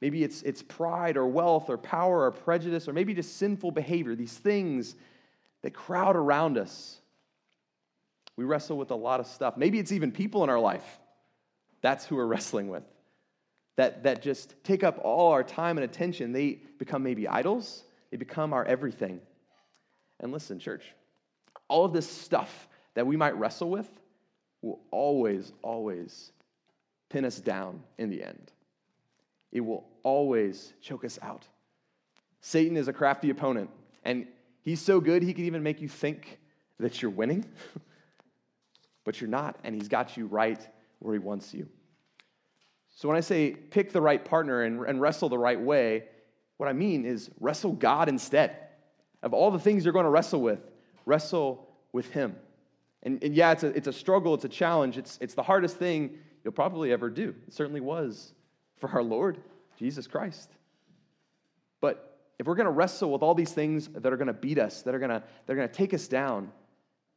Maybe 0.01 0.23
it's, 0.23 0.41
it's 0.41 0.63
pride 0.63 1.15
or 1.15 1.27
wealth 1.27 1.69
or 1.69 1.77
power 1.77 2.23
or 2.23 2.31
prejudice 2.31 2.87
or 2.87 2.93
maybe 2.93 3.13
just 3.13 3.37
sinful 3.37 3.71
behavior, 3.71 4.15
these 4.15 4.35
things 4.35 4.95
that 5.61 5.75
crowd 5.75 6.15
around 6.15 6.57
us. 6.57 6.99
We 8.35 8.45
wrestle 8.45 8.77
with 8.77 8.89
a 8.89 8.95
lot 8.95 9.19
of 9.19 9.27
stuff. 9.27 9.55
Maybe 9.55 9.77
it's 9.77 9.91
even 9.91 10.11
people 10.11 10.43
in 10.43 10.49
our 10.49 10.59
life. 10.59 10.99
That's 11.81 12.03
who 12.03 12.15
we're 12.15 12.25
wrestling 12.25 12.67
with. 12.67 12.83
That, 13.75 14.03
that 14.03 14.23
just 14.23 14.55
take 14.63 14.83
up 14.83 14.99
all 15.03 15.31
our 15.31 15.43
time 15.43 15.77
and 15.77 15.85
attention. 15.85 16.31
They 16.31 16.59
become 16.79 17.03
maybe 17.03 17.27
idols, 17.27 17.83
they 18.09 18.17
become 18.17 18.53
our 18.53 18.65
everything. 18.65 19.21
And 20.19 20.31
listen, 20.31 20.59
church, 20.59 20.83
all 21.67 21.85
of 21.85 21.93
this 21.93 22.09
stuff 22.09 22.67
that 22.93 23.07
we 23.07 23.17
might 23.17 23.37
wrestle 23.37 23.69
with 23.69 23.89
will 24.61 24.81
always, 24.91 25.51
always 25.61 26.31
pin 27.09 27.25
us 27.25 27.37
down 27.37 27.81
in 27.97 28.09
the 28.09 28.23
end 28.23 28.51
it 29.53 29.61
will 29.61 29.85
always 30.01 30.73
choke 30.81 31.05
us 31.05 31.17
out. 31.21 31.47
Satan 32.41 32.75
is 32.75 32.89
a 32.89 32.93
crafty 32.93 33.29
opponent, 33.29 33.69
and 34.03 34.27
he's 34.61 34.81
so 34.81 34.99
good 34.99 35.23
he 35.23 35.33
can 35.33 35.45
even 35.45 35.63
make 35.63 35.79
you 35.79 35.87
think 35.87 36.39
that 36.79 37.01
you're 37.01 37.11
winning, 37.11 37.45
but 39.05 39.21
you're 39.21 39.29
not, 39.29 39.57
and 39.63 39.75
he's 39.75 39.87
got 39.87 40.17
you 40.17 40.25
right 40.25 40.59
where 40.99 41.13
he 41.13 41.19
wants 41.19 41.53
you. 41.53 41.69
So 42.95 43.07
when 43.07 43.15
I 43.15 43.21
say 43.21 43.51
pick 43.51 43.93
the 43.93 44.01
right 44.01 44.23
partner 44.23 44.63
and, 44.63 44.81
and 44.85 44.99
wrestle 44.99 45.29
the 45.29 45.37
right 45.37 45.59
way, 45.59 46.05
what 46.57 46.67
I 46.67 46.73
mean 46.73 47.05
is 47.05 47.29
wrestle 47.39 47.73
God 47.73 48.09
instead. 48.09 48.57
Of 49.21 49.33
all 49.33 49.51
the 49.51 49.59
things 49.59 49.85
you're 49.85 49.93
going 49.93 50.03
to 50.03 50.09
wrestle 50.09 50.41
with, 50.41 50.63
wrestle 51.05 51.67
with 51.91 52.09
him. 52.11 52.35
And, 53.03 53.23
and 53.23 53.35
yeah, 53.35 53.51
it's 53.51 53.63
a, 53.63 53.67
it's 53.67 53.87
a 53.87 53.93
struggle, 53.93 54.33
it's 54.33 54.45
a 54.45 54.49
challenge, 54.49 54.97
it's, 54.97 55.17
it's 55.21 55.33
the 55.33 55.43
hardest 55.43 55.77
thing 55.77 56.17
you'll 56.43 56.53
probably 56.53 56.91
ever 56.91 57.09
do. 57.09 57.35
It 57.47 57.53
certainly 57.53 57.81
was 57.81 58.33
for 58.77 58.89
our 58.89 59.03
Lord 59.03 59.39
Jesus 59.77 60.07
Christ. 60.07 60.49
But 61.81 62.17
if 62.39 62.47
we're 62.47 62.55
going 62.55 62.65
to 62.65 62.71
wrestle 62.71 63.11
with 63.11 63.21
all 63.21 63.35
these 63.35 63.51
things 63.51 63.89
that 63.89 64.11
are 64.11 64.17
going 64.17 64.27
to 64.27 64.33
beat 64.33 64.57
us, 64.57 64.81
that 64.83 64.95
are 64.95 64.99
going 64.99 65.11
to, 65.11 65.23
that 65.45 65.53
are 65.53 65.55
going 65.55 65.67
to 65.67 65.73
take 65.73 65.93
us 65.93 66.07
down, 66.07 66.51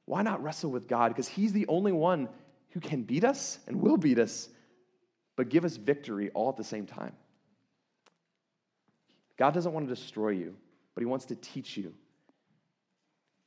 Why 0.06 0.22
not 0.22 0.42
wrestle 0.42 0.70
with 0.70 0.88
God? 0.88 1.08
Because 1.08 1.28
He's 1.28 1.52
the 1.52 1.66
only 1.66 1.92
one 1.92 2.28
who 2.70 2.80
can 2.80 3.02
beat 3.02 3.24
us 3.24 3.58
and 3.66 3.80
will 3.80 3.96
beat 3.96 4.18
us, 4.18 4.48
but 5.34 5.48
give 5.48 5.64
us 5.64 5.76
victory 5.76 6.30
all 6.30 6.48
at 6.48 6.56
the 6.56 6.64
same 6.64 6.86
time. 6.86 7.12
God 9.36 9.52
doesn't 9.52 9.72
want 9.72 9.88
to 9.88 9.94
destroy 9.94 10.30
you, 10.30 10.54
but 10.94 11.02
He 11.02 11.06
wants 11.06 11.26
to 11.26 11.34
teach 11.36 11.76
you. 11.76 11.92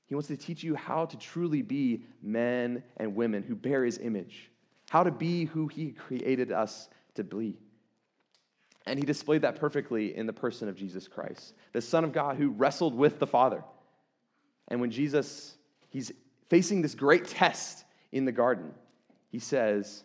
He 0.10 0.16
wants 0.16 0.28
to 0.30 0.38
teach 0.38 0.64
you 0.64 0.74
how 0.74 1.06
to 1.06 1.18
truly 1.18 1.62
be 1.62 2.04
men 2.22 2.84
and 2.98 3.16
women 3.16 3.44
who 3.44 3.56
bear 3.56 3.86
His 3.86 4.00
image, 4.00 4.50
how 4.90 5.04
to 5.04 5.12
be 5.12 5.46
who 5.46 5.68
He 5.68 5.92
created 5.92 6.52
us 6.52 6.90
to 7.14 7.24
be. 7.24 7.60
And 8.88 8.98
He 8.98 9.06
displayed 9.06 9.44
that 9.44 9.58
perfectly 9.58 10.18
in 10.18 10.26
the 10.26 10.34
person 10.34 10.68
of 10.68 10.76
Jesus 10.76 11.08
Christ, 11.08 11.54
the 11.74 11.82
Son 11.82 12.04
of 12.04 12.12
God 12.12 12.38
who 12.38 12.50
wrestled 12.50 12.96
with 12.96 13.20
the 13.20 13.28
Father. 13.28 13.64
And 14.68 14.82
when 14.82 14.90
Jesus, 14.90 15.56
He's 15.90 16.12
facing 16.50 16.82
this 16.82 16.96
great 16.96 17.28
test 17.28 17.86
in 18.12 18.26
the 18.26 18.32
garden, 18.32 18.74
He 19.32 19.38
says, 19.38 20.04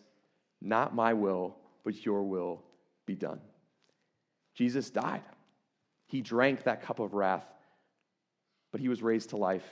Not 0.61 0.93
my 0.93 1.13
will, 1.13 1.55
but 1.83 2.05
your 2.05 2.21
will 2.21 2.61
be 3.07 3.15
done. 3.15 3.41
Jesus 4.53 4.91
died. 4.91 5.23
He 6.05 6.21
drank 6.21 6.63
that 6.63 6.83
cup 6.83 6.99
of 6.99 7.15
wrath, 7.15 7.45
but 8.71 8.79
he 8.79 8.87
was 8.87 9.01
raised 9.01 9.31
to 9.31 9.37
life 9.37 9.65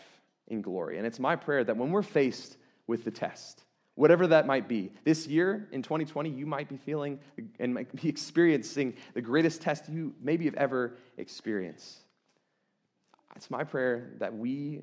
in 0.47 0.61
glory. 0.61 0.97
And 0.97 1.07
it's 1.07 1.19
my 1.19 1.35
prayer 1.35 1.63
that 1.63 1.77
when 1.77 1.91
we're 1.91 2.01
faced 2.01 2.57
with 2.87 3.03
the 3.03 3.11
test, 3.11 3.63
whatever 3.95 4.27
that 4.27 4.45
might 4.45 4.67
be, 4.67 4.91
this 5.03 5.27
year 5.27 5.67
in 5.71 5.81
2020, 5.81 6.29
you 6.29 6.45
might 6.45 6.69
be 6.69 6.77
feeling 6.77 7.19
and 7.59 7.73
might 7.73 7.93
be 7.95 8.09
experiencing 8.09 8.95
the 9.13 9.21
greatest 9.21 9.61
test 9.61 9.89
you 9.89 10.13
maybe 10.21 10.45
have 10.45 10.55
ever 10.55 10.97
experienced. 11.17 11.99
It's 13.35 13.49
my 13.49 13.63
prayer 13.63 14.11
that 14.19 14.35
we 14.35 14.81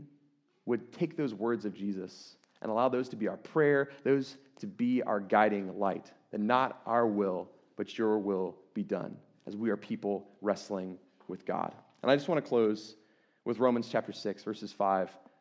would 0.67 0.93
take 0.93 1.17
those 1.17 1.35
words 1.35 1.65
of 1.65 1.75
Jesus 1.75 2.37
and 2.63 2.71
allow 2.71 2.89
those 2.89 3.09
to 3.11 3.17
be 3.17 3.29
our 3.29 3.37
prayer, 3.37 3.91
those 4.05 4.37
to 4.59 4.67
be 4.67 5.03
our 5.03 5.21
guiding 5.21 5.79
light, 5.79 6.13
that 6.31 6.41
not 6.41 6.81
our 6.87 7.07
will, 7.07 7.49
but 7.77 7.97
your 7.97 8.19
will 8.19 8.57
be 8.75 8.83
done 8.83 9.17
as 9.47 9.57
we 9.57 9.71
are 9.71 9.77
people 9.77 10.29
wrestling 10.43 10.99
with 11.29 11.47
God. 11.47 11.75
And 12.03 12.11
I 12.11 12.17
just 12.17 12.29
want 12.29 12.43
to 12.43 12.49
close 12.49 12.97
with 13.45 13.59
Romans 13.59 13.89
chapter 13.91 14.13
6, 14.13 14.43
verses 14.43 14.73
5 14.73 15.11